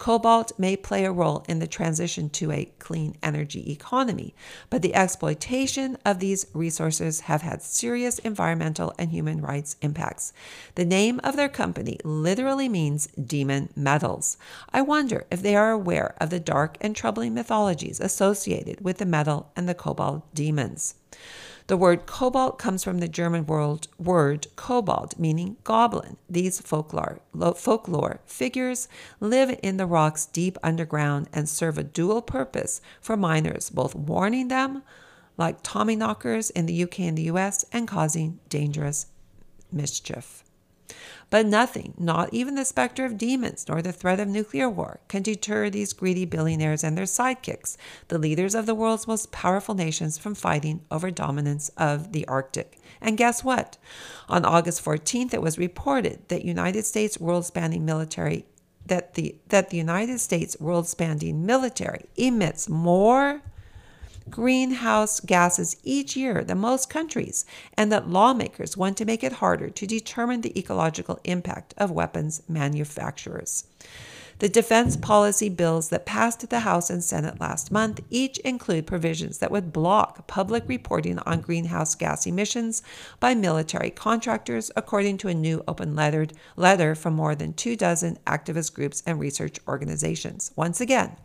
Cobalt 0.02 0.50
may 0.58 0.74
play 0.74 1.04
a 1.04 1.12
role 1.12 1.44
in 1.48 1.60
the 1.60 1.66
transition 1.68 2.28
to 2.30 2.50
a 2.50 2.72
clean 2.80 3.14
energy 3.22 3.70
economy, 3.70 4.34
but 4.68 4.82
the 4.82 4.96
exploitation 4.96 5.96
of 6.04 6.18
these 6.18 6.44
resources 6.52 7.20
have 7.20 7.42
had 7.42 7.62
serious 7.62 8.18
environmental 8.18 8.92
and 8.98 9.12
human 9.12 9.40
rights 9.40 9.76
impacts. 9.80 10.32
The 10.74 10.84
name 10.84 11.20
of 11.22 11.36
their 11.36 11.48
company 11.48 12.00
literally 12.02 12.68
means 12.68 13.06
demon 13.14 13.68
metals. 13.76 14.36
I 14.72 14.82
wonder 14.82 15.24
if 15.30 15.40
they 15.40 15.54
are 15.54 15.70
aware 15.70 16.16
of 16.20 16.30
the 16.30 16.40
dark 16.40 16.76
and 16.80 16.96
troubling 16.96 17.34
mythologies 17.34 18.00
associated 18.00 18.80
with 18.80 18.98
the 18.98 19.06
metal 19.06 19.52
and 19.54 19.68
the 19.68 19.74
cobalt 19.76 20.34
demons. 20.34 20.96
The 21.68 21.76
word 21.76 22.06
cobalt 22.06 22.58
comes 22.58 22.82
from 22.82 22.98
the 22.98 23.08
German 23.08 23.46
word, 23.46 23.88
word 23.98 24.46
kobold, 24.56 25.18
meaning 25.18 25.56
goblin. 25.64 26.16
These 26.28 26.60
folklore, 26.60 27.20
folklore 27.56 28.20
figures 28.26 28.88
live 29.20 29.58
in 29.62 29.76
the 29.76 29.86
rocks 29.86 30.26
deep 30.26 30.58
underground 30.62 31.28
and 31.32 31.48
serve 31.48 31.78
a 31.78 31.84
dual 31.84 32.22
purpose 32.22 32.80
for 33.00 33.16
miners, 33.16 33.70
both 33.70 33.94
warning 33.94 34.48
them, 34.48 34.82
like 35.38 35.62
Tommyknockers 35.62 36.50
in 36.50 36.66
the 36.66 36.82
UK 36.82 37.00
and 37.00 37.16
the 37.16 37.30
US, 37.30 37.64
and 37.72 37.88
causing 37.88 38.40
dangerous 38.48 39.06
mischief. 39.70 40.41
But 41.32 41.46
nothing, 41.46 41.94
not 41.96 42.28
even 42.34 42.56
the 42.56 42.64
specter 42.66 43.06
of 43.06 43.16
demons 43.16 43.64
nor 43.66 43.80
the 43.80 43.90
threat 43.90 44.20
of 44.20 44.28
nuclear 44.28 44.68
war, 44.68 45.00
can 45.08 45.22
deter 45.22 45.70
these 45.70 45.94
greedy 45.94 46.26
billionaires 46.26 46.84
and 46.84 46.94
their 46.94 47.06
sidekicks, 47.06 47.78
the 48.08 48.18
leaders 48.18 48.54
of 48.54 48.66
the 48.66 48.74
world's 48.74 49.06
most 49.06 49.32
powerful 49.32 49.74
nations, 49.74 50.18
from 50.18 50.34
fighting 50.34 50.82
over 50.90 51.10
dominance 51.10 51.70
of 51.78 52.12
the 52.12 52.28
Arctic. 52.28 52.78
And 53.00 53.16
guess 53.16 53.42
what? 53.42 53.78
On 54.28 54.44
August 54.44 54.84
14th, 54.84 55.32
it 55.32 55.40
was 55.40 55.56
reported 55.56 56.28
that 56.28 56.44
United 56.44 56.84
States 56.84 57.18
world-spanning 57.18 57.82
military 57.82 58.44
that 58.84 59.14
the 59.14 59.36
that 59.48 59.70
the 59.70 59.78
United 59.78 60.18
States 60.18 60.58
world-spanning 60.60 61.46
military 61.46 62.04
emits 62.16 62.68
more 62.68 63.40
greenhouse 64.30 65.20
gases 65.20 65.76
each 65.82 66.16
year 66.16 66.44
than 66.44 66.58
most 66.58 66.88
countries, 66.90 67.44
and 67.76 67.90
that 67.92 68.08
lawmakers 68.08 68.76
want 68.76 68.96
to 68.98 69.04
make 69.04 69.22
it 69.24 69.34
harder 69.34 69.70
to 69.70 69.86
determine 69.86 70.40
the 70.40 70.58
ecological 70.58 71.20
impact 71.24 71.74
of 71.76 71.90
weapons 71.90 72.42
manufacturers. 72.48 73.64
The 74.38 74.48
defense 74.48 74.96
policy 74.96 75.48
bills 75.48 75.88
that 75.90 76.06
passed 76.06 76.48
the 76.48 76.60
House 76.60 76.90
and 76.90 77.02
Senate 77.02 77.40
last 77.40 77.70
month 77.70 78.00
each 78.10 78.38
include 78.38 78.86
provisions 78.86 79.38
that 79.38 79.50
would 79.50 79.72
block 79.72 80.26
public 80.26 80.64
reporting 80.66 81.18
on 81.20 81.40
greenhouse 81.40 81.94
gas 81.94 82.26
emissions 82.26 82.82
by 83.20 83.34
military 83.34 83.90
contractors, 83.90 84.70
according 84.76 85.18
to 85.18 85.28
a 85.28 85.34
new 85.34 85.62
open 85.68 85.94
lettered 85.94 86.32
letter 86.56 86.94
from 86.94 87.14
more 87.14 87.34
than 87.34 87.52
two 87.52 87.76
dozen 87.76 88.18
activist 88.26 88.74
groups 88.74 89.02
and 89.06 89.20
research 89.20 89.58
organizations. 89.68 90.50
Once 90.56 90.80
again, 90.80 91.16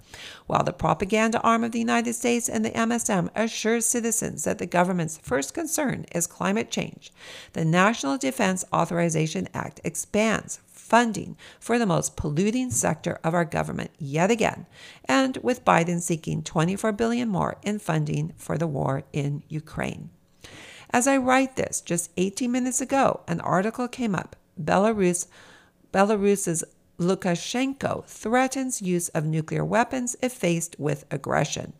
while 0.46 0.64
the 0.64 0.74
propaganda 0.74 1.40
arm 1.42 1.64
of 1.64 1.72
the 1.72 1.80
United 1.80 2.14
States 2.14 2.48
and 2.48 2.64
the 2.64 2.72
MSM 2.72 3.30
assures 3.36 3.86
citizens 3.86 4.44
that 4.44 4.58
the 4.58 4.66
government's 4.66 5.18
first 5.18 5.54
concern 5.54 6.06
is 6.14 6.28
climate 6.28 6.70
change, 6.72 7.12
the 7.54 7.66
National 7.66 8.18
Defense 8.18 8.64
Authorization 8.74 9.48
Act 9.54 9.82
expands 9.84 10.60
funding 10.88 11.36
for 11.60 11.78
the 11.78 11.86
most 11.86 12.16
polluting 12.16 12.72
sector 12.72 13.20
of 13.24 13.34
our 13.34 13.46
government 13.46 13.92
yet 14.00 14.32
again, 14.32 14.66
and 15.06 15.38
with 15.38 15.66
Biden 15.66 16.02
seeking 16.02 16.42
24 16.42 16.92
billion 16.94 17.30
more 17.30 17.58
in 17.62 17.80
funding 17.80 18.34
for 18.38 18.58
the 18.58 18.68
war 18.68 19.04
in 19.14 19.44
Ukraine. 19.50 20.10
As 20.92 21.08
I 21.08 21.18
write 21.18 21.56
this, 21.58 21.82
just 21.82 22.12
18 22.18 22.52
minutes 22.52 22.82
ago, 22.82 23.22
an 23.28 23.42
article 23.42 23.88
came 23.88 24.16
up. 24.16 24.36
Belarus 24.62 25.28
Belarus's 25.94 26.64
Lukashenko 27.00 28.06
threatens 28.06 28.82
use 28.82 29.10
of 29.10 29.26
nuclear 29.26 29.64
weapons 29.64 30.16
if 30.22 30.34
faced 30.34 30.76
with 30.80 31.06
aggression. 31.12 31.74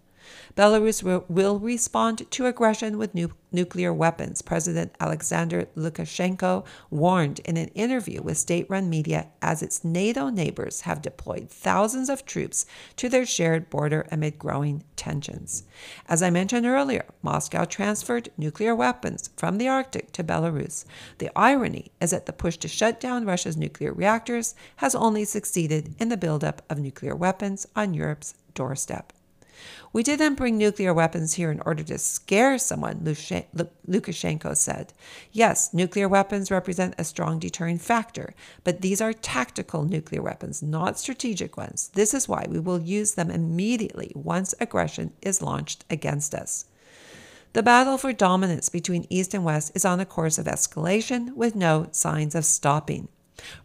Belarus 0.56 1.04
will 1.30 1.60
respond 1.60 2.30
to 2.32 2.46
aggression 2.46 2.98
with 2.98 3.14
nu- 3.14 3.34
nuclear 3.52 3.94
weapons, 3.94 4.42
President 4.42 4.94
Alexander 5.00 5.68
Lukashenko 5.76 6.66
warned 6.90 7.40
in 7.40 7.58
an 7.58 7.70
interview 7.70 8.22
with 8.22 8.38
state 8.38 8.70
run 8.70 8.90
media 8.90 9.28
as 9.42 9.62
its 9.62 9.84
NATO 9.84 10.30
neighbors 10.30 10.82
have 10.82 11.02
deployed 11.02 11.50
thousands 11.50 12.10
of 12.10 12.26
troops 12.26 12.66
to 12.98 13.10
their 13.10 13.26
shared 13.26 13.70
border 13.70 14.08
amid 14.12 14.38
growing 14.38 14.84
tensions. 14.96 15.64
As 16.10 16.22
I 16.22 16.30
mentioned 16.30 16.66
earlier, 16.66 17.06
Moscow 17.22 17.66
transferred 17.66 18.30
nuclear 18.38 18.76
weapons 18.76 19.30
from 19.38 19.58
the 19.58 19.68
Arctic 19.68 20.12
to 20.14 20.24
Belarus. 20.24 20.86
The 21.20 21.32
irony 21.36 21.92
is 22.02 22.12
that 22.12 22.26
the 22.26 22.34
push 22.34 22.58
to 22.58 22.68
shut 22.68 23.00
down 23.00 23.26
Russia's 23.26 23.58
nuclear 23.58 23.94
reactors 23.94 24.56
has 24.78 24.96
only 24.96 25.24
succeeded 25.24 25.96
in 26.00 26.10
the 26.10 26.18
buildup 26.18 26.62
of 26.70 26.80
nuclear 26.80 27.16
weapons 27.16 27.68
on 27.76 27.94
Europe's 27.94 28.34
doorstep. 28.54 29.14
We 29.94 30.04
didn't 30.04 30.36
bring 30.36 30.58
nuclear 30.58 30.94
weapons 30.94 31.34
here 31.34 31.52
in 31.52 31.62
order 31.62 31.84
to 31.84 31.98
scare 31.98 32.58
someone, 32.58 33.00
Lukashenko 33.00 34.56
said. 34.56 34.94
Yes, 35.32 35.74
nuclear 35.74 36.08
weapons 36.08 36.52
represent 36.52 36.96
a 36.98 37.04
strong 37.04 37.40
deterring 37.40 37.80
factor, 37.80 38.34
but 38.64 38.82
these 38.82 39.02
are 39.02 39.14
tactical 39.14 39.84
nuclear 39.84 40.22
weapons, 40.22 40.62
not 40.62 41.00
strategic 41.00 41.58
ones. 41.58 41.90
This 41.94 42.14
is 42.14 42.28
why 42.28 42.46
we 42.50 42.60
will 42.60 42.82
use 42.82 43.14
them 43.14 43.32
immediately 43.32 44.12
once 44.16 44.54
aggression 44.60 45.14
is 45.22 45.42
launched 45.42 45.86
against 45.90 46.36
us. 46.36 46.66
The 47.54 47.64
battle 47.64 47.98
for 47.98 48.14
dominance 48.14 48.70
between 48.70 49.08
East 49.10 49.34
and 49.34 49.44
West 49.44 49.72
is 49.74 49.86
on 49.86 50.00
a 50.00 50.06
course 50.06 50.38
of 50.38 50.46
escalation 50.46 51.34
with 51.34 51.56
no 51.56 51.88
signs 51.92 52.36
of 52.36 52.46
stopping. 52.46 53.08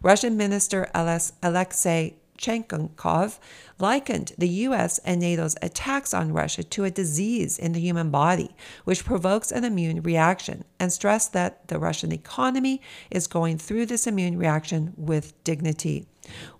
Russian 0.01 0.37
Minister 0.37 0.89
Alexei 0.95 2.15
Chekunkov 2.37 3.39
likened 3.79 4.33
the 4.37 4.49
US 4.49 4.97
and 4.99 5.21
NATO's 5.21 5.55
attacks 5.61 6.13
on 6.13 6.33
Russia 6.33 6.63
to 6.63 6.83
a 6.83 6.91
disease 6.91 7.57
in 7.57 7.73
the 7.73 7.79
human 7.79 8.09
body, 8.09 8.55
which 8.83 9.05
provokes 9.05 9.51
an 9.51 9.63
immune 9.63 10.01
reaction, 10.01 10.63
and 10.79 10.91
stressed 10.91 11.33
that 11.33 11.67
the 11.67 11.79
Russian 11.79 12.11
economy 12.11 12.81
is 13.11 13.27
going 13.27 13.57
through 13.57 13.85
this 13.85 14.07
immune 14.07 14.37
reaction 14.37 14.93
with 14.97 15.41
dignity. 15.43 16.07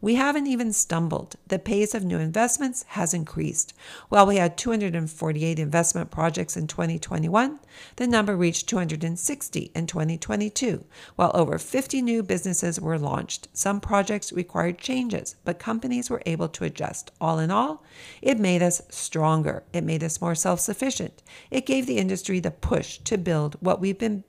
We 0.02 0.16
haven't 0.16 0.48
even 0.48 0.74
stumbled. 0.74 1.36
The 1.48 1.60
pace 1.60 1.94
of 1.94 2.04
new 2.04 2.20
investments 2.20 2.84
has 2.90 3.14
increased. 3.14 3.74
While 4.10 4.26
we 4.26 4.38
had 4.38 4.58
248 4.58 5.60
investment 5.60 6.12
projects 6.12 6.58
in 6.58 6.68
2021, 6.68 7.60
the 7.96 8.08
number 8.08 8.36
reached 8.36 8.68
260 8.68 9.72
in 9.74 9.88
2022, 9.88 10.86
while 11.16 11.32
over 11.34 11.58
50 11.58 12.02
new 12.02 12.24
businesses 12.24 12.80
were 12.80 13.00
launched. 13.00 13.48
Some 13.54 13.80
projects 13.80 14.34
required 14.34 14.78
changes, 14.78 15.36
but 15.44 15.60
companies 15.60 16.10
were 16.10 16.22
able 16.26 16.50
to 16.50 16.66
adjust. 16.66 17.12
All 17.22 17.40
in 17.40 17.52
all, 17.52 17.84
it 18.22 18.40
made 18.40 18.62
us 18.62 18.82
stronger. 18.90 19.64
It 19.74 19.84
made 19.84 20.04
us 20.04 20.22
more 20.22 20.36
self-sufficient. 20.36 21.24
It 21.50 21.66
gave 21.66 21.88
the 21.88 21.98
industry 21.98 22.40
the 22.40 22.52
push 22.52 22.98
to 23.00 23.18
build 23.18 23.56
what 23.60 23.80
we've 23.80 23.98
been 23.98 24.24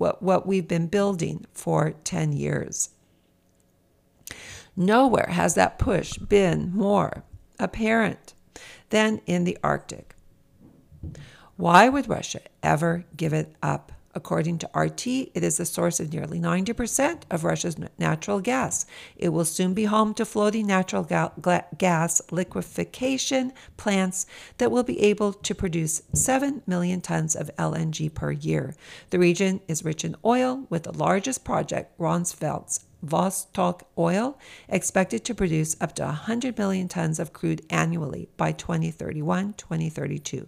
what, 0.00 0.22
what 0.22 0.46
we've 0.46 0.66
been 0.66 0.86
building 0.86 1.44
for 1.52 1.90
10 2.04 2.32
years. 2.32 2.88
Nowhere 4.76 5.28
has 5.30 5.54
that 5.54 5.78
push 5.78 6.16
been 6.16 6.72
more 6.74 7.24
apparent 7.58 8.34
than 8.90 9.20
in 9.26 9.44
the 9.44 9.58
Arctic. 9.62 10.14
Why 11.56 11.88
would 11.88 12.08
Russia 12.08 12.40
ever 12.62 13.04
give 13.16 13.32
it 13.32 13.54
up? 13.62 13.92
According 14.12 14.58
to 14.58 14.70
RT, 14.74 15.06
it 15.06 15.44
is 15.44 15.58
the 15.58 15.64
source 15.64 16.00
of 16.00 16.12
nearly 16.12 16.40
90% 16.40 17.22
of 17.30 17.44
Russia's 17.44 17.76
natural 17.96 18.40
gas. 18.40 18.84
It 19.16 19.28
will 19.28 19.44
soon 19.44 19.72
be 19.72 19.84
home 19.84 20.14
to 20.14 20.24
floating 20.24 20.66
natural 20.66 21.04
ga- 21.04 21.30
gas 21.78 22.20
liquefaction 22.32 23.52
plants 23.76 24.26
that 24.58 24.72
will 24.72 24.82
be 24.82 25.00
able 25.00 25.32
to 25.32 25.54
produce 25.54 26.02
7 26.12 26.62
million 26.66 27.00
tons 27.00 27.36
of 27.36 27.54
LNG 27.56 28.12
per 28.12 28.32
year. 28.32 28.74
The 29.10 29.20
region 29.20 29.60
is 29.68 29.84
rich 29.84 30.04
in 30.04 30.16
oil, 30.24 30.66
with 30.68 30.82
the 30.82 30.92
largest 30.92 31.44
project, 31.44 31.96
Rosneft's 31.96 32.80
Vostok 33.04 33.82
Oil, 33.96 34.38
expected 34.68 35.24
to 35.24 35.34
produce 35.34 35.76
up 35.80 35.94
to 35.94 36.04
100 36.04 36.58
million 36.58 36.88
tons 36.88 37.18
of 37.18 37.32
crude 37.32 37.62
annually 37.70 38.28
by 38.36 38.52
2031 38.52 39.54
2032. 39.54 40.46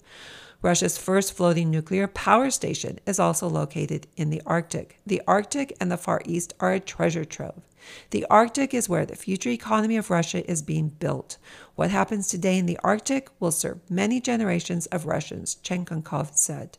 Russia's 0.62 0.97
first 0.97 1.33
floating 1.33 1.71
nuclear 1.71 2.07
power 2.07 2.49
station 2.49 3.01
is 3.05 3.19
also 3.19 3.49
located 3.49 4.07
in 4.17 4.31
the 4.31 4.41
Arctic. 4.47 5.01
The 5.05 5.21
Arctic 5.27 5.77
and 5.81 5.91
the 5.91 5.97
Far 5.97 6.23
East 6.25 6.55
are 6.61 6.73
a 6.73 6.79
treasure 6.79 7.25
trove. 7.25 7.62
The 8.11 8.25
Arctic 8.31 8.73
is 8.73 8.88
where 8.88 9.05
the 9.05 9.17
future 9.17 9.51
economy 9.51 9.97
of 9.97 10.09
Russia 10.09 10.49
is 10.49 10.62
being 10.62 10.88
built. 10.88 11.37
What 11.75 11.91
happens 11.91 12.29
today 12.29 12.59
in 12.59 12.67
the 12.67 12.79
Arctic 12.85 13.29
will 13.41 13.51
serve 13.51 13.81
many 13.91 14.21
generations 14.21 14.87
of 14.87 15.05
Russians, 15.05 15.57
Chekunkov 15.65 16.37
said. 16.37 16.79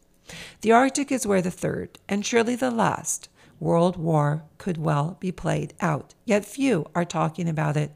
The 0.62 0.71
Arctic 0.71 1.12
is 1.12 1.27
where 1.27 1.41
the 1.41 1.51
third, 1.51 1.99
and 2.07 2.25
surely 2.25 2.55
the 2.55 2.71
last, 2.71 3.27
World 3.63 3.95
War 3.95 4.43
could 4.58 4.78
well 4.78 5.15
be 5.21 5.32
played 5.32 5.73
out, 5.80 6.15
yet 6.26 6.43
few 6.43 6.86
are 6.93 7.06
talking 7.06 7.47
about 7.47 7.78
it. 7.78 7.93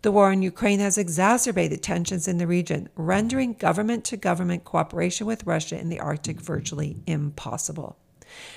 The 0.00 0.10
war 0.10 0.32
in 0.32 0.40
Ukraine 0.40 0.80
has 0.80 0.96
exacerbated 0.96 1.82
tensions 1.82 2.26
in 2.26 2.38
the 2.38 2.46
region, 2.46 2.88
rendering 2.96 3.52
government 3.52 4.04
to 4.06 4.16
government 4.16 4.64
cooperation 4.64 5.26
with 5.26 5.46
Russia 5.46 5.78
in 5.78 5.90
the 5.90 6.00
Arctic 6.00 6.40
virtually 6.40 7.02
impossible. 7.06 7.98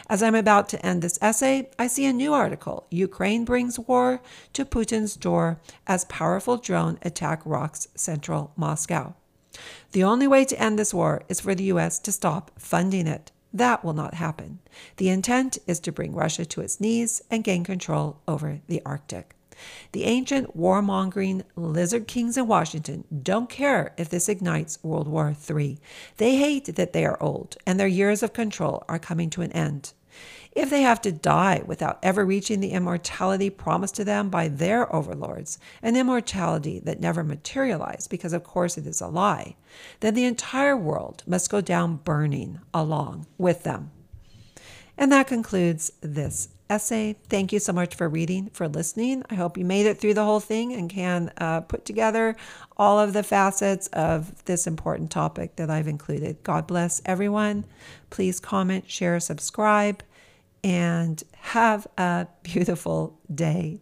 As 0.10 0.24
I'm 0.24 0.34
about 0.34 0.70
to 0.70 0.86
end 0.86 1.02
this 1.02 1.20
essay, 1.22 1.70
I 1.78 1.88
see 1.88 2.06
a 2.06 2.14
new 2.14 2.34
article 2.34 2.88
Ukraine 2.90 3.44
brings 3.44 3.78
war 3.78 4.22
to 4.54 4.64
Putin's 4.64 5.18
door 5.18 5.60
as 5.88 6.06
powerful 6.06 6.56
drone 6.56 7.00
attack 7.02 7.42
rocks 7.44 7.90
central 7.96 8.54
Moscow. 8.56 9.14
The 9.92 10.06
only 10.06 10.28
way 10.28 10.46
to 10.46 10.62
end 10.62 10.80
this 10.80 10.94
war 10.94 11.22
is 11.28 11.42
for 11.42 11.54
the 11.54 11.66
US 11.66 12.00
to 12.00 12.14
stop 12.14 12.52
funding 12.58 13.08
it. 13.08 13.34
That 13.54 13.84
will 13.84 13.94
not 13.94 14.14
happen. 14.14 14.60
The 14.98 15.10
intent 15.10 15.58
is 15.66 15.80
to 15.82 15.92
bring 15.92 16.14
Russia 16.14 16.46
to 16.46 16.62
its 16.62 16.80
knees 16.80 17.22
and 17.32 17.44
gain 17.44 17.64
control 17.64 18.20
over 18.28 18.62
the 18.68 18.82
Arctic. 18.86 19.36
The 19.92 20.06
ancient 20.06 20.56
warmongering 20.56 21.44
lizard 21.56 22.08
kings 22.08 22.38
in 22.38 22.48
Washington 22.48 23.04
don't 23.24 23.50
care 23.50 23.94
if 23.98 24.10
this 24.10 24.30
ignites 24.30 24.82
World 24.84 25.08
War 25.08 25.36
III. 25.50 25.80
They 26.18 26.38
hate 26.38 26.76
that 26.76 26.94
they 26.94 27.06
are 27.06 27.22
old 27.22 27.58
and 27.66 27.80
their 27.80 27.88
years 27.88 28.24
of 28.24 28.34
control 28.34 28.84
are 28.88 29.00
coming 29.00 29.30
to 29.32 29.42
an 29.42 29.52
end. 29.52 29.94
If 30.60 30.70
they 30.70 30.82
have 30.82 31.00
to 31.04 31.14
die 31.14 31.64
without 31.66 32.00
ever 32.04 32.26
reaching 32.26 32.60
the 32.60 32.72
immortality 32.72 33.50
promised 33.50 33.96
to 33.96 34.04
them 34.04 34.30
by 34.30 34.50
their 34.50 34.94
overlords, 34.94 35.58
an 35.82 35.96
immortality 35.96 36.82
that 36.82 37.00
never 37.00 37.24
materialized 37.24 38.10
because, 38.10 38.34
of 38.34 38.44
course, 38.44 38.78
it 38.78 38.86
is 38.86 39.00
a 39.00 39.08
lie, 39.08 39.56
then 40.02 40.16
the 40.16 40.26
entire 40.26 40.76
world 40.76 41.24
must 41.26 41.50
go 41.50 41.62
down 41.62 41.96
burning 42.04 42.60
along 42.74 43.26
with 43.38 43.64
them. 43.64 43.92
And 44.98 45.10
that 45.14 45.28
concludes 45.28 45.94
this 46.02 46.50
essay. 46.70 47.16
Thank 47.30 47.54
you 47.54 47.60
so 47.60 47.72
much 47.72 47.96
for 47.96 48.10
reading, 48.10 48.50
for 48.52 48.68
listening. 48.68 49.24
I 49.30 49.36
hope 49.36 49.58
you 49.58 49.64
made 49.64 49.86
it 49.86 49.98
through 49.98 50.16
the 50.16 50.26
whole 50.26 50.42
thing 50.42 50.74
and 50.74 50.90
can 50.90 51.32
uh, 51.38 51.62
put 51.62 51.86
together 51.86 52.36
all 52.76 53.00
of 53.00 53.14
the 53.14 53.24
facets 53.24 53.88
of 53.88 54.44
this 54.44 54.68
important 54.68 55.10
topic 55.10 55.56
that 55.56 55.70
I've 55.70 55.88
included. 55.88 56.44
God 56.44 56.68
bless 56.68 57.02
everyone. 57.06 57.64
Please 58.10 58.42
comment, 58.42 58.92
share, 58.92 59.22
subscribe, 59.22 60.04
and 60.64 61.24
have 61.34 61.88
a 61.98 62.28
beautiful 62.44 63.20
day. 63.34 63.82